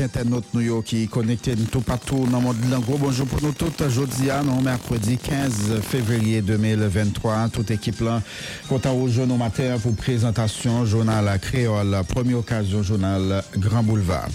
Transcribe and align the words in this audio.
Auditeur 0.00 0.08
ak 0.08 0.16
internaute 0.16 0.54
nou 0.54 0.62
yo 0.64 0.78
ki 0.82 1.08
konekte 1.12 1.52
tout 1.70 1.84
patou 1.84 2.24
nan 2.30 2.40
mod 2.42 2.56
lan 2.70 2.80
gros 2.80 2.96
bonjour 2.98 3.26
pour 3.26 3.42
nous 3.42 3.52
toutes. 3.52 3.82
Jodi 3.90 4.30
a 4.30 4.42
non 4.42 4.62
mercredi 4.62 5.18
15 5.18 5.80
février 5.82 6.40
2023 6.42 7.48
toute 7.52 7.70
équipe 7.70 8.00
lan 8.00 8.22
kontan 8.68 8.94
au 8.94 9.36
matin 9.36 9.76
pour 9.82 9.94
présentation 9.94 10.86
journal 10.86 11.38
créole 11.40 12.00
première 12.08 12.38
occasion 12.38 12.82
journal 12.82 13.42
Grand 13.58 13.82
Boulevard 13.82 14.28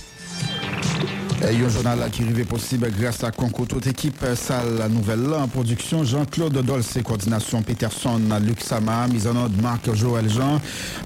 Un 1.44 1.70
journal 1.70 2.00
qui 2.12 2.24
arrivé 2.24 2.44
possible 2.44 2.90
grâce 2.98 3.24
à 3.24 3.32
concours 3.32 3.68
toute 3.68 3.86
équipe 3.88 4.26
salle 4.36 4.88
nouvelle 4.90 5.34
en 5.34 5.48
production 5.48 6.04
Jean-Claude 6.04 6.54
Dolce, 6.64 6.98
coordination 7.04 7.62
Peterson, 7.62 8.22
Luc 8.42 8.62
Sama, 8.62 9.08
mise 9.08 9.28
en 9.28 9.36
ordre 9.36 9.62
Marc 9.62 9.94
Joël 9.94 10.30
Jean 10.30 10.60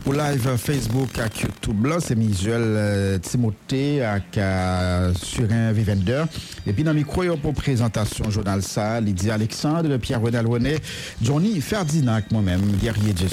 pour 0.04 0.14
live 0.14 0.56
Facebook 0.58 1.18
à 1.20 1.26
YouTube 1.26 1.88
c'est 2.00 2.18
visuel 2.18 2.62
euh, 2.64 3.18
Timothée 3.18 4.02
euh, 4.38 5.14
Surin 5.16 5.72
Vivender 5.72 6.24
et 6.66 6.74
puis 6.74 6.84
dans 6.84 6.94
micro 6.94 7.24
pour 7.38 7.54
présentation 7.54 8.30
journal 8.30 8.62
ça 8.62 9.02
Lydie 9.02 9.32
Alexandre, 9.32 9.98
Pierre-Renal 9.98 10.48
René, 10.48 10.78
Johnny 11.22 11.60
Ferdinand 11.60 12.22
moi-même, 12.32 12.62
guerrier 12.82 13.14
Dieu. 13.14 13.28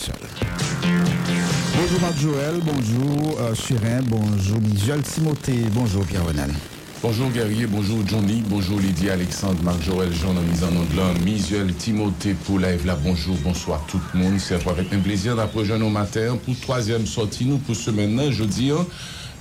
Bonjour 1.78 2.00
Marc 2.00 2.18
Joël, 2.18 2.56
bonjour 2.64 3.38
euh, 3.40 3.54
Surin, 3.54 4.00
bonjour 4.08 4.60
Misuel 4.60 5.02
Timothée, 5.02 5.64
bonjour 5.72 6.04
Pierre-Renal. 6.04 6.50
Bonjour 7.08 7.30
Guerrier, 7.30 7.68
bonjour 7.68 7.98
Johnny, 8.04 8.42
bonjour 8.48 8.80
Lydie 8.80 9.10
Alexandre, 9.10 9.62
Marc-Joël 9.62 10.12
Jean, 10.12 10.34
mise 10.50 10.64
en 10.64 10.74
onde 10.74 11.22
Misuel 11.24 11.72
Timothée 11.72 12.34
pour 12.34 12.58
live 12.58 12.92
bonjour, 13.04 13.36
bonsoir 13.44 13.86
tout 13.86 14.00
le 14.12 14.18
monde. 14.18 14.40
C'est 14.40 14.56
avec 14.66 14.92
un 14.92 14.98
plaisir 14.98 15.36
d'approcher 15.36 15.78
nos 15.78 15.88
matins 15.88 16.36
pour 16.44 16.58
troisième 16.58 17.06
sortie, 17.06 17.44
nous 17.44 17.58
pour 17.58 17.76
semaine, 17.76 18.32
jeudi, 18.32 18.72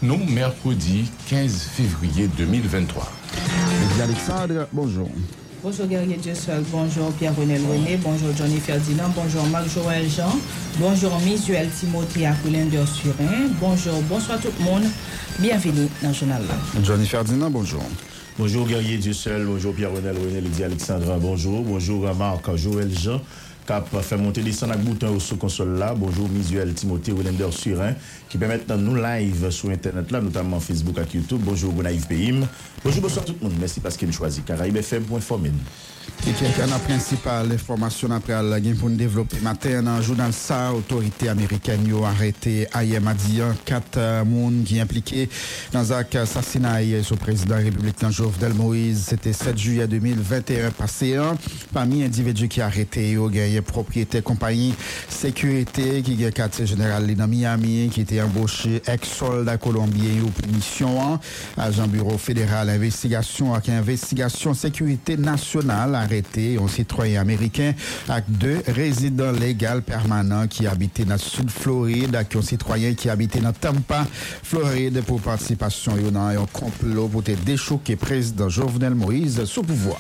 nous, 0.03 0.23
mercredi 0.25 1.09
15 1.27 1.63
février 1.75 2.27
2023. 2.37 3.11
Lydie 3.33 4.01
Alexandre, 4.03 4.67
bonjour. 4.71 5.09
Bonjour 5.65 5.87
Guerrier 5.87 6.17
Dieu 6.17 6.35
seul, 6.35 6.63
bonjour 6.71 7.11
Pierre-Renel 7.13 7.59
René, 7.67 7.97
bonjour 7.97 8.29
Johnny 8.37 8.59
Ferdinand, 8.59 9.09
bonjour 9.15 9.43
Marc-Joël 9.45 10.07
Jean, 10.07 10.29
bonjour 10.77 11.19
Misuel 11.21 11.67
Timothée 11.69 12.27
Apoulin 12.27 12.69
Surin, 12.85 13.49
bonjour, 13.59 13.99
bonsoir 14.07 14.39
tout 14.39 14.51
le 14.59 14.63
monde, 14.63 14.83
bienvenue 15.39 15.87
dans 16.03 16.09
le 16.09 16.13
journal 16.13 16.43
là. 16.47 16.53
Johnny 16.83 17.07
Ferdinand, 17.07 17.49
bonjour. 17.49 17.81
Bonjour 18.37 18.67
Guerrier 18.67 18.99
Dieu 18.99 19.13
seul, 19.13 19.47
bonjour 19.47 19.73
Pierre-Renel 19.73 20.15
René, 20.15 20.39
Lydie 20.39 20.65
Alexandre, 20.65 21.17
bonjour, 21.19 21.63
bonjour 21.63 22.13
Marc 22.13 22.55
Joël 22.55 22.95
Jean, 22.95 23.19
cap 23.65 23.87
fait 24.03 24.17
monter 24.17 24.43
les 24.43 24.51
sons 24.51 24.69
avec 24.69 24.83
bouton 24.83 25.19
sous 25.19 25.37
console 25.37 25.79
là. 25.79 25.95
Bonjour 25.97 26.29
Misuel 26.29 26.75
Timothée 26.75 27.11
Willender 27.11 27.49
Surin 27.49 27.95
qui 28.29 28.37
permettent 28.37 28.69
nous 28.69 28.95
live 28.95 29.49
sur 29.49 29.71
internet 29.71 30.11
là, 30.11 30.21
notamment 30.21 30.59
Facebook 30.59 30.95
et 30.99 31.17
YouTube. 31.17 31.41
Bonjour 31.43 31.73
Gonaïve 31.73 32.05
Payim. 32.05 32.47
Bonjour, 32.85 33.01
bonsoir 33.01 33.25
tout 33.25 33.33
le 33.41 33.47
monde. 33.47 33.57
Merci 33.59 33.79
parce 33.79 33.97
qu'il 33.97 34.07
choisit 34.13 34.45
pour 35.05 35.17
informer 35.17 35.49
nous. 35.49 36.04
Qui 36.21 36.29
est 36.29 36.67
la 36.67 36.79
principale 36.79 37.51
information 37.51 38.09
après 38.11 38.41
la 38.41 38.59
game 38.59 38.75
pour 38.75 38.89
développer 38.89 39.39
matin 39.41 39.83
dans 39.83 39.97
le 39.97 40.01
journal 40.01 40.33
ça, 40.33 40.73
autorité 40.73 41.29
américaine 41.29 41.87
a 42.03 42.07
arrêté 42.07 42.67
hier 42.81 42.99
mardi 42.99 43.41
quatre 43.63 43.89
personnes 43.91 44.63
qui 44.65 44.79
impliqués 44.79 45.29
dans 45.71 45.93
un 45.93 46.03
assassinat 46.13 46.79
sur 47.03 47.15
le 47.15 47.19
président 47.19 47.57
républicain 47.57 48.09
Jovenel 48.09 48.53
Moïse. 48.53 49.05
C'était 49.09 49.33
7 49.33 49.57
juillet 49.57 49.87
2021 49.87 50.71
passé. 50.71 51.19
Parmi 51.73 51.99
les 51.99 52.05
individus 52.05 52.47
qui 52.47 52.59
arrêté, 52.61 53.11
il 53.11 53.53
y 53.53 53.57
a 53.57 53.61
propriété 53.61 54.21
compagnie 54.21 54.73
sécurité 55.09 56.01
qui 56.01 56.23
est 56.23 56.31
quartier 56.31 56.65
général 56.65 57.13
dans 57.15 57.27
Miami 57.27 57.89
qui 57.93 58.01
était 58.01 58.21
embauché 58.21 58.81
ex-soldat 58.87 59.57
colombien 59.57 60.21
ou 60.23 60.29
punition. 60.29 61.19
Agent 61.57 61.87
bureau 61.87 62.17
fédéral 62.17 62.69
investigation 62.69 63.53
avec 63.53 63.69
investigation 63.69 64.53
sécurité 64.53 65.17
nationale 65.17 65.95
arrêté 66.05 66.57
un 66.61 66.67
citoyen 66.67 67.21
américain 67.21 67.73
avec 68.07 68.25
deux 68.27 68.61
résidents 68.67 69.31
légaux 69.31 69.81
permanents 69.85 70.47
qui 70.47 70.67
habitaient 70.67 71.05
dans 71.05 71.15
le 71.15 71.19
sud 71.19 71.49
Floride, 71.49 72.15
avec 72.15 72.35
un 72.35 72.41
citoyen 72.41 72.93
qui 72.93 73.09
habitait 73.09 73.39
dans 73.39 73.53
Tampa, 73.53 74.05
Floride, 74.43 75.01
pour 75.01 75.19
participation 75.21 75.93
dans 76.11 76.27
un 76.27 76.45
complot 76.51 77.07
pour 77.07 77.23
déchoquer 77.23 77.95
président 77.95 78.49
Jovenel 78.49 78.95
Moïse 78.95 79.43
sous 79.45 79.63
pouvoir. 79.63 79.99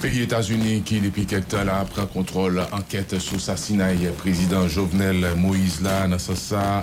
Pays 0.00 0.22
États-Unis 0.22 0.82
qui, 0.84 1.00
depuis 1.00 1.26
quelques 1.26 1.48
temps, 1.48 1.64
là, 1.64 1.84
prend 1.88 2.06
contrôle 2.06 2.60
enquête 2.72 3.18
sur 3.18 3.34
l'assassinat 3.34 3.90
président 4.18 4.68
Jovenel 4.68 5.26
Moïse 5.36 5.80
là, 5.82 6.06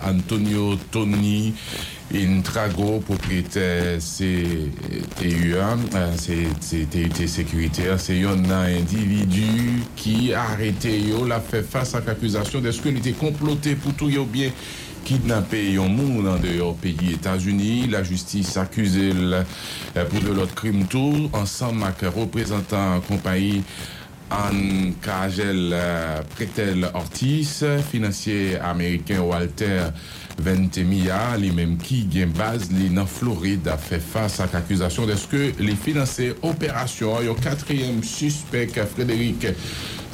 Antonio 0.05 0.75
Tony. 0.91 1.53
Intrago, 2.13 2.99
propriétaire 3.01 3.99
CTU1, 3.99 5.77
c'est 6.17 7.27
sécuritaire, 7.27 7.99
c'est 7.99 8.23
un 8.23 8.49
individu 8.49 9.83
qui 9.95 10.33
a 10.33 10.41
arrêté, 10.41 10.99
yo, 10.99 11.25
l'a 11.25 11.39
fait 11.39 11.61
face 11.61 11.93
à 11.93 12.01
l'accusation 12.01 12.61
d'est-ce 12.61 12.81
qu'il 12.81 12.97
était 12.97 13.11
comploté 13.11 13.75
pour 13.75 13.93
tout 13.93 14.09
bien 14.25 14.49
kidnapper 15.05 15.77
un 15.77 15.87
monde 15.87 16.25
dans 16.25 16.33
le 16.35 16.73
pays 16.73 17.13
États-Unis. 17.13 17.87
La 17.87 18.03
justice 18.03 18.57
accuse 18.57 18.99
pour 20.09 20.19
de 20.21 20.33
l'autre 20.33 20.55
crime 20.55 20.85
tout, 20.87 21.29
ensemble 21.33 21.83
avec 21.83 22.01
représentant 22.13 23.01
compagnie 23.01 23.63
Anne 24.31 24.93
Kagel 25.01 25.75
Pretel 26.35 26.89
Ortiz, 26.93 27.65
financier 27.91 28.59
américain 28.59 29.21
Walter 29.21 29.85
20 30.43 30.83
milyar 30.87 31.37
li 31.41 31.49
menm 31.55 31.77
ki 31.81 32.03
gen 32.11 32.31
baz 32.37 32.69
li 32.73 32.89
nan 32.93 33.07
Florida 33.09 33.75
fe 33.79 33.99
fasa 34.03 34.45
ak 34.47 34.55
akuzasyon 34.61 35.09
deske 35.09 35.51
li 35.59 35.75
finanse 35.79 36.31
operasyon 36.47 37.25
yo 37.27 37.35
katryem 37.39 38.01
suspek 38.05 38.79
Frédéric 38.93 39.49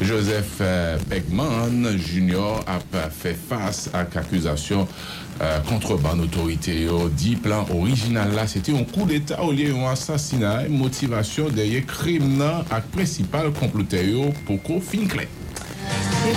Joseph 0.02 0.60
eh, 0.66 0.98
Pegman 1.10 1.86
Jr. 1.96 2.66
ap 2.68 2.98
fe 3.16 3.36
fasa 3.38 3.94
ak 4.02 4.20
akuzasyon 4.26 4.84
euh, 4.84 5.62
kontreban 5.70 6.20
otorite 6.26 6.76
yo 6.82 7.06
di 7.14 7.38
plan 7.40 7.70
orijinal 7.76 8.36
la 8.36 8.48
sete 8.52 8.76
yon 8.76 8.88
kou 8.92 9.08
d'eta 9.10 9.40
ou 9.46 9.56
liye 9.56 9.72
yon 9.72 9.88
asasina 9.94 10.58
motivasyon 10.72 11.56
deye 11.56 11.86
krim 11.88 12.36
nan 12.42 12.68
ak 12.76 12.92
presipal 12.96 13.54
komplote 13.62 14.04
yo 14.10 14.32
poko 14.50 14.82
fin 14.84 15.08
klen 15.12 15.45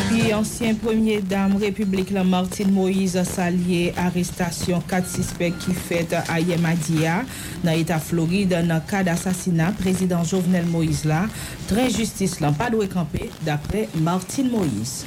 puis, 0.08 0.34
ancien 0.34 0.74
premier 0.74 1.20
dame 1.20 1.56
République, 1.56 2.10
la 2.10 2.24
Martine 2.24 2.70
Moïse 2.70 3.22
Salier, 3.22 3.92
arrestation 3.96 4.82
4 4.86 5.08
suspects 5.08 5.52
qui 5.58 5.72
fait 5.72 6.14
à 6.28 6.40
Yemadia, 6.40 7.24
dans 7.64 7.72
l'État 7.72 7.98
Floride, 7.98 8.50
dans 8.50 8.74
le 8.74 8.90
cas 8.90 9.02
d'assassinat, 9.02 9.72
président 9.72 10.24
Jovenel 10.24 10.66
Moïse 10.66 11.04
là, 11.04 11.26
très 11.68 11.90
justice 11.90 12.40
là, 12.40 12.52
pas 12.52 12.70
de 12.70 12.84
camper, 12.86 13.30
d'après 13.44 13.88
Martine 14.00 14.50
Moïse. 14.50 15.04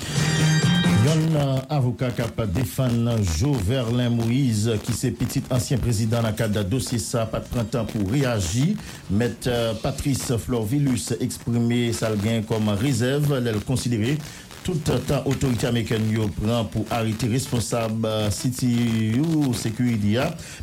Un 1.03 1.61
avocat 1.75 2.11
qui 2.11 2.21
défendre 2.53 3.17
Joverlin 3.37 4.11
Moïse, 4.11 4.71
qui 4.83 4.93
c'est 4.93 5.09
petit 5.09 5.41
ancien 5.49 5.77
président 5.77 6.21
dans 6.21 6.31
cadre 6.31 6.63
dossier 6.63 6.99
ça, 6.99 7.25
pas 7.25 7.39
de 7.39 7.45
printemps 7.45 7.85
pour 7.85 8.09
réagir. 8.09 8.75
Maître 9.09 9.49
Patrice 9.81 10.31
Florvilus 10.37 11.11
exprimé 11.19 11.91
ça 11.91 12.09
comme 12.47 12.69
réserve, 12.69 13.41
elle 13.45 13.59
considéré 13.61 14.19
tout 14.63 14.73
temps 14.73 15.23
autorité 15.25 15.67
américaine 15.67 16.09
yo 16.11 16.27
prend 16.27 16.65
pour 16.65 16.85
arrêter 16.91 17.27
responsable 17.27 18.07
City 18.29 19.13
ou 19.19 19.53
Security 19.53 20.17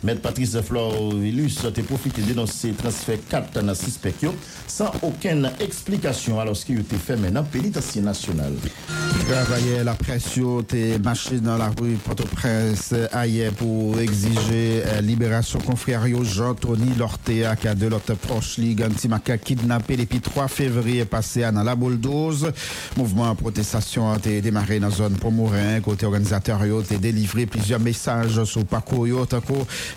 Maître 0.04 0.20
Patrice 0.20 0.60
Florvilus 0.60 1.58
a 1.64 1.82
profité 1.82 2.22
de 2.22 2.28
dénoncer 2.28 2.72
transfert 2.72 3.18
4 3.28 3.62
dans 3.62 3.74
6 3.74 3.98
sans 4.66 4.92
aucune 5.02 5.50
explication 5.60 6.38
alors 6.38 6.56
qu'il 6.56 6.80
était 6.80 6.96
fait 6.96 7.16
maintenant 7.16 7.42
pénitentiaire 7.42 8.04
national. 8.04 8.52
Travailler 9.28 9.82
la 9.84 9.94
pression 9.94 10.62
des 10.62 10.98
machines 10.98 11.40
dans 11.40 11.56
la 11.56 11.68
rue 11.68 11.96
Port-au-Prince 12.04 12.94
ailleurs 13.12 13.52
pour 13.54 13.98
exiger 13.98 14.82
libération 15.02 15.58
confrère 15.58 16.02
Jean-Tony 16.22 16.94
Lortea 16.96 17.56
qui 17.56 17.68
a 17.68 17.74
de 17.74 17.86
l'autre 17.86 18.14
proche 18.14 18.58
ligue 18.58 18.82
anti 18.82 19.08
kidnappé 19.44 19.96
depuis 19.96 20.20
3 20.20 20.48
février 20.48 21.04
passé 21.04 21.48
dans 21.52 21.62
la 21.62 21.74
bulldoze. 21.74 22.52
Mouvement 22.96 23.34
protestation 23.88 24.12
a 24.12 24.40
démarré 24.40 24.80
dans 24.80 24.88
la 24.88 24.94
zone 24.94 25.14
Pomorin. 25.14 25.80
Côté 25.80 26.04
organisateur, 26.04 26.60
il 26.64 26.94
a 26.94 26.98
délivré 26.98 27.46
plusieurs 27.46 27.80
messages 27.80 28.44
sur 28.44 28.60
le 28.60 28.66
parcours 28.66 29.06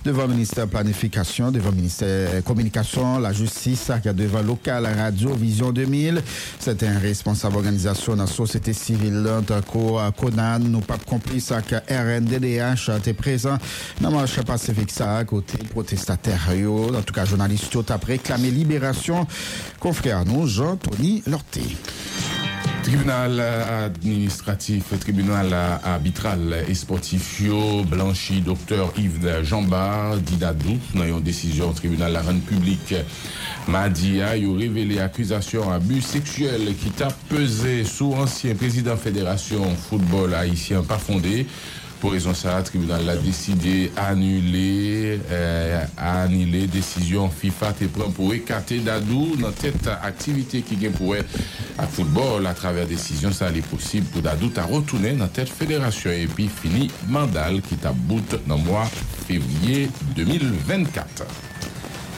devant 0.05 0.23
le 0.23 0.29
ministère 0.29 0.65
de 0.65 0.71
Planification, 0.71 1.51
devant 1.51 1.71
le 1.71 1.75
ministère 1.75 2.35
de 2.35 2.41
Communication, 2.41 3.19
la 3.19 3.33
justice, 3.33 3.91
devant 4.05 4.41
local 4.41 4.87
Radio 4.97 5.33
Vision 5.33 5.71
2000. 5.71 6.21
C'était 6.59 6.87
un 6.87 6.99
responsable 6.99 7.57
organisation 7.57 8.15
dans 8.15 8.23
la 8.23 8.29
société 8.29 8.73
civile, 8.73 9.27
à 9.27 10.11
Conan, 10.11 10.59
nous 10.59 10.79
pas 10.79 10.97
complices 10.97 11.51
avec 11.51 11.71
RNDDH, 11.89 12.97
était 12.97 13.13
présent 13.13 13.57
dans 13.99 14.11
marche 14.11 14.41
pacifique, 14.41 14.91
ça, 14.91 15.23
côté 15.25 15.57
protestataire, 15.69 16.49
en 16.49 17.01
tout 17.01 17.13
cas, 17.13 17.25
journaliste, 17.25 17.77
a 17.89 17.97
réclamé 17.97 18.51
libération. 18.51 19.27
Confrère 19.79 20.23
nous, 20.25 20.47
Jean-Tony 20.47 21.23
Lorté. 21.27 21.61
Tribunal 22.83 23.39
administratif, 23.39 24.99
tribunal 24.99 25.53
arbitral 25.83 26.65
et 26.67 26.73
sportif, 26.73 27.41
blanchi 27.89 28.41
docteur 28.41 28.91
Yves 28.97 29.43
Jambard, 29.43 30.17
Didadou, 30.17 30.77
dans 30.95 31.05
une 31.05 31.21
décision 31.21 31.71
tribunal 31.73 32.11
la 32.11 32.21
rente 32.21 32.43
publique. 32.43 32.95
Madia, 33.67 34.29
a 34.29 34.31
révélé 34.31 34.99
accusation 34.99 35.71
abus 35.71 36.01
sexuel 36.01 36.75
qui 36.81 36.89
t'a 36.89 37.09
pesé 37.29 37.83
sous 37.83 38.13
ancien 38.13 38.55
président 38.55 38.97
fédération 38.97 39.63
football 39.89 40.33
haïtien 40.33 40.81
pas 40.81 40.97
fondé. 40.97 41.45
Pour 42.01 42.13
raison 42.13 42.33
ça, 42.33 42.57
le 42.57 42.63
tribunal 42.63 43.07
a 43.07 43.15
décidé 43.15 43.91
annuler 43.95 45.19
euh, 45.29 45.85
annuler 45.95 46.65
décision 46.65 47.29
FIFA 47.29 47.73
pour 48.15 48.33
écarter 48.33 48.79
Dadou 48.79 49.35
dans 49.35 49.51
cette 49.55 49.87
activité 49.87 50.63
qui 50.63 50.75
vient 50.75 50.89
pour 50.89 51.13
à 51.77 51.85
football 51.85 52.47
à 52.47 52.55
travers 52.55 52.87
décision 52.87 53.31
ça 53.31 53.49
est 53.49 53.61
possible 53.61 54.07
pour 54.07 54.23
Dadou 54.23 54.51
à 54.57 54.63
retourner 54.63 55.13
dans 55.13 55.29
cette 55.31 55.49
fédération 55.49 56.09
et 56.09 56.25
puis 56.25 56.49
fini 56.49 56.89
Mandal 57.07 57.61
qui 57.61 57.75
taboute 57.75 58.47
dans 58.47 58.57
le 58.57 58.63
mois 58.63 58.89
février 59.27 59.87
2024. 60.15 61.50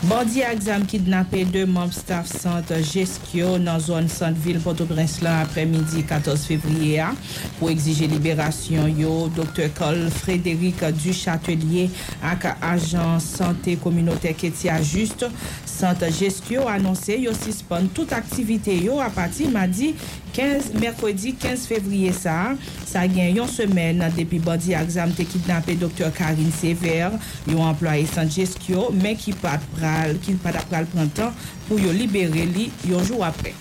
Bandi 0.03 0.41
a 0.43 0.49
exam 0.51 0.83
kidnapè 0.83 1.45
de 1.47 1.61
mob 1.63 1.93
staff 1.95 2.27
sant 2.27 2.67
Jeskyo 2.83 3.53
nan 3.61 3.79
zon 3.79 4.09
sant 4.11 4.35
vil 4.43 4.57
Port-au-Prince-Lan 4.59 5.45
apre 5.45 5.63
midi 5.69 6.03
14 6.09 6.43
fevriye 6.49 6.97
a. 7.05 7.13
Po 7.55 7.69
exige 7.71 8.09
liberasyon 8.11 8.99
yo, 8.99 9.13
Dr. 9.31 9.71
Col 9.77 10.01
Frédéric 10.11 10.83
Duchatelier 10.99 11.87
ak 12.19 12.49
ajan 12.57 13.15
sante 13.23 13.77
kominote 13.79 14.35
Ketia 14.35 14.81
Juste. 14.83 15.31
Sant 15.71 16.03
Jeskyo 16.19 16.67
anonsè 16.67 17.21
yo 17.23 17.31
sispan 17.39 17.87
tout 17.95 18.11
aktivite 18.11 18.75
yo 18.83 18.99
apati 19.03 19.47
madi 19.51 19.93
15, 20.33 20.73
merkwedi 20.81 21.35
15 21.39 21.67
fevriye 21.69 22.13
sa, 22.17 22.53
sa 22.89 23.05
gen 23.09 23.37
yon 23.37 23.49
semen 23.51 24.01
nan 24.01 24.13
depi 24.15 24.41
bandi 24.43 24.73
aksam 24.77 25.13
te 25.15 25.27
kidnapè 25.29 25.77
Dr. 25.81 26.09
Karine 26.17 26.53
Sever, 26.55 27.19
yon 27.49 27.67
employe 27.67 28.07
San 28.09 28.31
Jeskyo, 28.33 28.89
men 28.97 29.19
ki 29.19 29.35
pat 29.43 29.63
pral, 29.77 30.17
ki 30.25 30.37
pat 30.43 30.63
pral 30.71 30.89
prantan 30.93 31.31
pou 31.67 31.77
yo 31.81 31.93
libere 31.95 32.47
li 32.49 32.71
yon 32.89 33.05
jou 33.05 33.23
apre. 33.25 33.53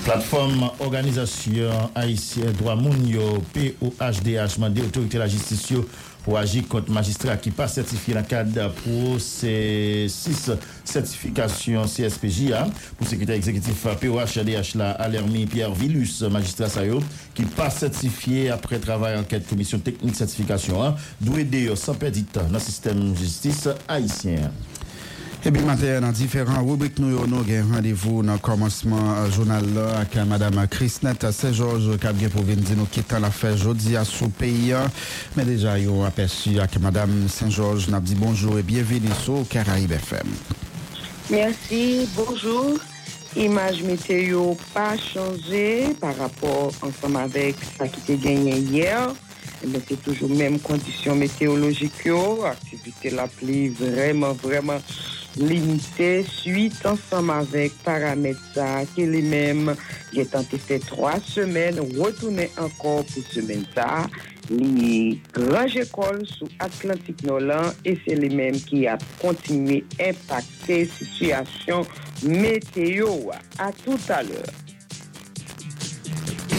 Platforme 0.00 0.70
Organizasyon 0.80 1.90
Haitien 1.94 2.54
Droit 2.56 2.78
Moun 2.80 3.02
yo 3.04 3.34
POHDH 3.52 4.56
mande 4.62 4.86
otorite 4.86 5.20
la 5.20 5.28
jistis 5.28 5.66
yo 5.74 5.84
pou 6.24 6.36
aji 6.40 6.62
kont 6.70 6.90
magistra 6.92 7.36
ki 7.40 7.52
pa 7.56 7.66
sertifi 7.70 8.14
la 8.16 8.22
kad 8.26 8.56
pou 8.80 9.16
se 9.22 9.52
6 10.12 10.42
sertifikasyon 10.90 11.88
CSPJA 11.90 12.64
pou 12.98 13.08
sekretè 13.08 13.38
exekutif 13.38 13.86
POHDH 14.02 14.74
la 14.80 14.92
Alermi 15.04 15.46
Pierre 15.50 15.76
Vilus 15.78 16.18
magistra 16.32 16.70
sayo 16.72 17.00
ki 17.36 17.46
pa 17.56 17.70
sertifi 17.74 18.48
apre 18.52 18.80
travay 18.82 19.16
anket 19.20 19.48
komisyon 19.50 19.84
teknik 19.86 20.18
sertifikasyon 20.18 20.98
dwe 21.24 21.46
deyo 21.48 21.78
san 21.78 21.98
pedit 22.00 22.40
nan 22.50 22.60
sistem 22.62 23.10
justice 23.14 23.76
haisyen. 23.88 24.50
Et 25.42 25.50
puis, 25.50 25.62
matin, 25.62 26.02
dans 26.02 26.12
différents 26.12 26.62
rubriques, 26.62 26.98
nous 26.98 27.16
avons 27.18 27.42
rendez-vous 27.72 28.22
dans 28.22 28.34
le 28.34 28.38
commencement 28.38 29.24
du 29.24 29.32
journal 29.32 29.64
avec 29.96 30.14
Mme 30.16 30.68
Christnette 30.68 31.30
Saint-Georges 31.30 31.96
qui 31.98 32.06
a 32.06 32.28
pour 32.28 32.42
venir 32.42 32.62
nous 32.76 32.84
quitter 32.84 33.18
l'affaire 33.18 33.56
jeudi 33.56 33.96
à 33.96 34.04
ce 34.04 34.26
pays. 34.26 34.74
Mais 35.36 35.46
déjà, 35.46 35.78
il 35.78 35.86
y 35.86 36.04
aperçu 36.04 36.58
avec 36.58 36.78
Mme 36.78 37.26
Saint-Georges. 37.26 37.88
Nous 37.88 38.00
dit 38.00 38.16
bonjour 38.16 38.58
et 38.58 38.62
bienvenue 38.62 39.08
sur 39.24 39.48
Caraïbes 39.48 39.92
FM. 39.92 40.26
Merci, 41.30 42.06
bonjour. 42.14 42.76
Image 43.34 43.82
météo 43.82 44.54
pas 44.74 44.98
changé 44.98 45.94
par 45.98 46.18
rapport 46.18 46.70
ensemble 46.82 47.16
avec 47.16 47.56
ça 47.78 47.88
qui 47.88 48.00
était 48.00 48.28
gagné 48.28 48.58
hier. 48.58 49.14
Mais 49.66 49.80
c'est 49.88 50.02
toujours 50.02 50.28
même 50.28 50.58
conditions 50.58 51.14
météorologiques. 51.14 52.08
Activité 52.44 53.08
la 53.08 53.26
pluie 53.26 53.68
vraiment, 53.70 54.34
vraiment 54.34 54.80
limitée. 55.36 56.24
Suite 56.24 56.84
ensemble 56.84 57.30
avec 57.30 57.72
paramètres 57.82 58.40
ça, 58.54 58.82
qui 58.94 59.02
est 59.02 59.06
les 59.06 59.22
mêmes. 59.22 59.74
J'ai 60.12 60.26
tenté 60.26 60.58
fait 60.58 60.78
trois 60.78 61.20
semaines, 61.20 61.78
retourner 61.98 62.50
encore 62.58 63.04
pour 63.04 63.22
semaine 63.32 63.64
ça. 63.74 64.06
Les 64.50 65.20
grandes 65.32 65.76
écoles 65.76 66.26
sous 66.26 66.48
Atlantique 66.58 67.22
Nolan 67.22 67.72
et 67.84 67.96
c'est 68.04 68.16
les 68.16 68.30
mêmes 68.30 68.60
qui 68.60 68.86
a 68.88 68.98
continué 69.20 69.84
à 70.00 70.08
impacter 70.08 70.86
situation 70.86 71.86
météo. 72.24 73.08
À 73.58 73.70
tout 73.72 73.98
à 74.08 74.22
l'heure. 74.22 74.69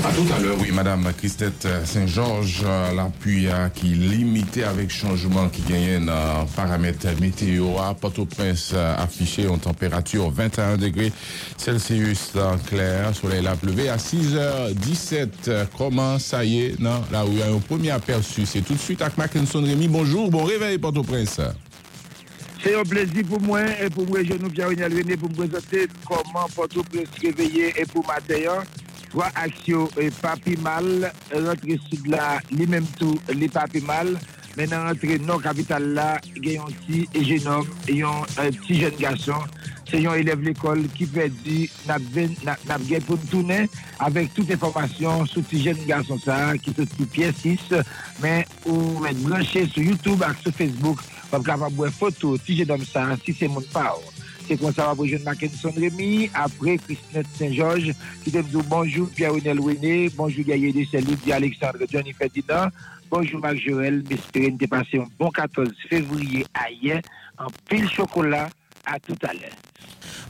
À 0.03 0.12
tout 0.13 0.25
à 0.36 0.39
l'heure, 0.39 0.58
oui, 0.60 0.72
Madame 0.72 1.08
Christette 1.15 1.67
Saint-Georges, 1.86 2.63
euh, 2.65 2.91
l'appui 2.93 3.48
euh, 3.48 3.70
qui 3.70 3.86
limité 3.88 4.63
avec 4.63 4.89
changement 4.89 5.48
qui 5.48 5.62
gagne 5.62 6.08
dans 6.08 6.46
paramètres 6.55 7.08
météo 7.20 7.77
à 7.77 7.93
Port-au-Prince 7.93 8.72
euh, 8.74 8.96
affiché 8.98 9.48
en 9.48 9.60
température 9.60 10.31
21 10.31 10.77
degrés 10.77 11.13
Celsius 11.55 12.31
en 12.36 12.58
clair, 12.58 13.15
soleil 13.15 13.43
la 13.43 13.55
pleuvé 13.55 13.89
à 13.89 13.98
6h17. 13.98 15.67
Comment 15.77 16.17
ça 16.17 16.43
y 16.43 16.62
est, 16.62 16.79
non, 16.79 17.03
là 17.12 17.24
où 17.24 17.29
il 17.31 17.38
y 17.38 17.43
a 17.43 17.53
un 17.53 17.60
premier 17.60 17.91
aperçu, 17.91 18.48
c'est 18.48 18.62
tout 18.62 18.74
de 18.74 18.79
suite 18.79 19.03
avec 19.03 19.20
Mackinson 19.20 19.62
Rémy. 19.62 19.88
Bonjour, 19.88 20.31
bon 20.31 20.46
réveil 20.46 20.79
Port-au-Prince. 20.79 21.41
C'est 22.63 22.75
un 22.75 22.84
plaisir 22.84 23.24
pour 23.27 23.41
moi 23.41 23.62
et 23.79 23.89
pour 23.91 24.08
moi, 24.08 24.24
je 24.24 24.34
nous 24.34 24.50
René 24.50 25.15
pour 25.15 25.29
me 25.29 25.36
présenter 25.36 25.88
comment 26.08 26.48
Port-au-Prince 26.55 27.10
réveiller 27.22 27.74
et 27.79 27.86
pour 27.86 28.05
matin. 28.08 28.63
Trois 29.12 29.30
actions 29.36 29.89
et 29.98 30.10
pas 30.10 30.38
plus 30.38 30.56
mal, 30.56 31.12
rentrer 31.34 31.77
sud 31.89 32.08
là, 32.08 32.39
lui-même 32.50 32.86
tout, 32.98 33.20
les 33.34 33.50
pas 33.50 33.68
plus 33.68 33.82
mal. 33.82 34.18
Maintenant, 34.56 34.86
rentrer 34.86 35.20
non 35.20 35.38
capital 35.38 35.94
là, 35.94 36.20
il 36.36 36.50
y 36.50 36.58
a 36.58 36.62
un 36.62 36.65
petit 36.65 37.08
jeune 37.22 37.48
homme, 37.48 37.68
un 38.38 38.51
petit 38.51 38.80
jeune 38.80 38.96
garçon. 38.98 39.34
C'est 39.89 40.06
un 40.08 40.13
élève 40.13 40.39
de 40.39 40.46
l'école 40.46 40.88
qui 40.96 41.06
fait 41.06 41.30
dit, 41.30 41.70
n'a 41.86 41.98
pour 43.06 43.20
tourner 43.30 43.70
avec 44.00 44.34
toute 44.34 44.50
information 44.50 45.25
sur 45.25 45.41
ce 45.51 45.58
jeune 45.58 45.86
garçon 45.86 46.18
ça, 46.18 46.58
qui 46.58 46.72
se 46.72 46.82
dit 46.84 47.06
pièce 47.06 47.36
6, 47.41 47.60
mais 48.22 48.46
ou 48.65 49.06
être 49.06 49.22
branché 49.24 49.68
sur 49.68 49.84
YouTube 49.84 50.24
et 50.24 50.41
sur 50.41 50.53
Facebook, 50.53 51.00
pour 51.30 51.44
capable 51.44 51.75
voir 51.75 51.91
photo, 51.91 52.38
si 52.46 52.58
jeune 52.58 52.72
homme 52.72 52.86
ça, 52.86 53.10
si 53.25 53.34
c'est 53.34 53.50
mon 53.50 53.62
part. 53.74 53.98
C'est 54.51 54.58
comme 54.58 54.74
ça, 54.74 54.93
pour 54.93 55.08
jeune 55.08 55.24
Mackinson 55.24 55.72
Rémy, 55.77 56.29
après 56.34 56.77
Christine 56.77 57.24
Saint-Georges, 57.39 57.93
qui 58.22 58.31
te 58.34 58.38
dit 58.39 58.58
bonjour 58.67 59.08
Pierre-Renel 59.10 59.62
René, 59.62 60.10
bonjour 60.13 60.43
Gaïe 60.43 60.74
de 60.74 60.84
Salut, 60.84 61.15
Alexandre 61.31 61.79
Johnny 61.89 62.12
Ferdinand, 62.12 62.67
bonjour 63.10 63.39
Marc 63.39 63.55
Joël, 63.55 64.03
m'espérez 64.10 64.51
de 64.51 64.65
passer 64.65 64.98
un 65.00 65.08
bon 65.17 65.29
14 65.29 65.72
février 65.88 66.46
hier, 66.70 67.00
en 67.38 67.48
pile 67.70 67.89
chocolat, 67.89 68.50
à 68.86 69.00
tout 69.00 69.15
à 69.24 69.31
l'heure. 69.31 69.70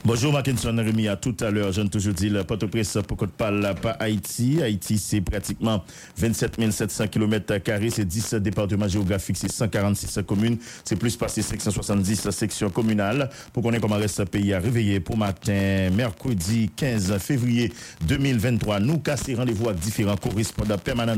Bonjour 0.04 0.32
Mackinson 0.32 0.74
Rémi, 0.76 1.06
à 1.06 1.14
tout 1.14 1.36
à 1.38 1.50
l'heure. 1.52 1.70
Je 1.70 1.80
ne 1.80 1.86
toujours 1.86 2.12
dit 2.12 2.28
le 2.28 2.42
porte-presse 2.42 2.98
pour 3.06 3.16
qu'on 3.16 3.28
parle 3.28 3.72
pas 3.80 3.92
Haïti? 3.92 4.60
Haïti, 4.60 4.98
c'est 4.98 5.20
pratiquement 5.20 5.84
27 6.16 6.72
700 6.72 7.06
km, 7.06 7.54
c'est 7.88 8.04
10 8.04 8.34
départements 8.34 8.88
géographiques, 8.88 9.36
c'est 9.36 9.52
146 9.52 10.18
communes, 10.26 10.58
c'est 10.82 10.96
plus 10.96 11.16
passé 11.16 11.40
570 11.40 12.30
sections 12.30 12.68
communales. 12.68 13.30
Pour 13.52 13.62
qu'on 13.62 13.72
ait 13.74 13.78
comment 13.78 13.94
reste 13.94 14.16
ce 14.16 14.22
pays 14.22 14.52
à 14.52 14.58
réveiller 14.58 14.98
pour 14.98 15.16
matin, 15.16 15.90
mercredi 15.94 16.68
15 16.74 17.16
février 17.18 17.72
2023. 18.00 18.80
Nous 18.80 18.98
casser 18.98 19.36
rendez-vous 19.36 19.68
avec 19.68 19.80
différents 19.80 20.16
correspondants 20.16 20.78
permanents 20.78 21.14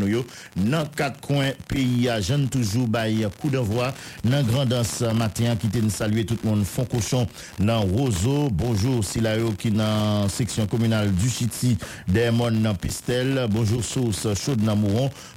dans 0.56 0.84
quatre 0.94 1.22
coins 1.22 1.52
pays 1.68 2.10
à 2.10 2.20
jeune 2.20 2.50
toujours 2.50 2.86
bail 2.86 3.26
coup 3.40 3.48
d'envoi 3.48 3.94
dans 4.24 4.42
grandance 4.42 5.00
matin 5.00 5.56
qui 5.56 5.68
te 5.68 5.88
saluer 5.88 6.26
tout 6.26 6.36
le 6.44 6.50
monde 6.50 6.64
fond 6.64 6.84
cochon 6.84 7.26
dans 7.58 7.82
Bonjour 8.24 9.04
Silayo 9.04 9.52
qui 9.52 9.70
dans 9.70 10.26
section 10.30 10.66
communale 10.66 11.12
du 11.12 11.28
Chiti, 11.28 11.76
Demon 12.08 12.52
dans 12.52 12.74
Pistel. 12.74 13.46
Bonjour 13.50 13.84
Sauce 13.84 14.26
Chaude 14.34 14.62
dans. 14.62 14.78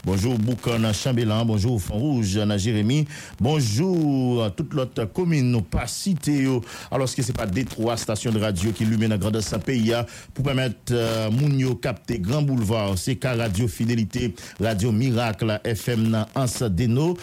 Bonjour 0.06 0.40
Boucan 0.40 0.80
dans 0.80 0.94
Chambellan. 0.94 1.44
Bonjour 1.44 1.82
Fond 1.82 1.96
Rouge 1.96 2.36
dans 2.36 2.58
Jérémy. 2.58 3.06
Bonjour 3.42 4.46
à 4.46 4.52
toute 4.52 4.74
l'autre 4.74 5.04
commune, 5.04 5.52
nous 5.52 5.64
pas 5.64 5.86
cité. 5.86 6.48
Alors, 6.90 7.10
ce 7.10 7.16
que 7.18 7.24
c'est 7.24 7.36
pas 7.36 7.46
des 7.46 7.66
trois 7.66 7.98
stations 7.98 8.32
de 8.32 8.40
radio 8.40 8.72
qui 8.72 8.84
illuminent 8.84 9.10
la 9.10 9.18
grande 9.18 9.42
pays 9.66 9.94
pour 10.34 10.46
permettre 10.46 10.78
euh, 10.92 11.30
Mounio 11.30 11.76
capter 11.76 12.20
Grand 12.20 12.42
Boulevard, 12.42 12.98
c'est 12.98 13.22
Radio 13.26 13.68
Fidélité, 13.68 14.34
Radio 14.62 14.94
Miracle, 14.94 15.60
FM 15.66 16.10
dans 16.10 16.26
Ansa 16.36 16.70
Deno, 16.70 17.18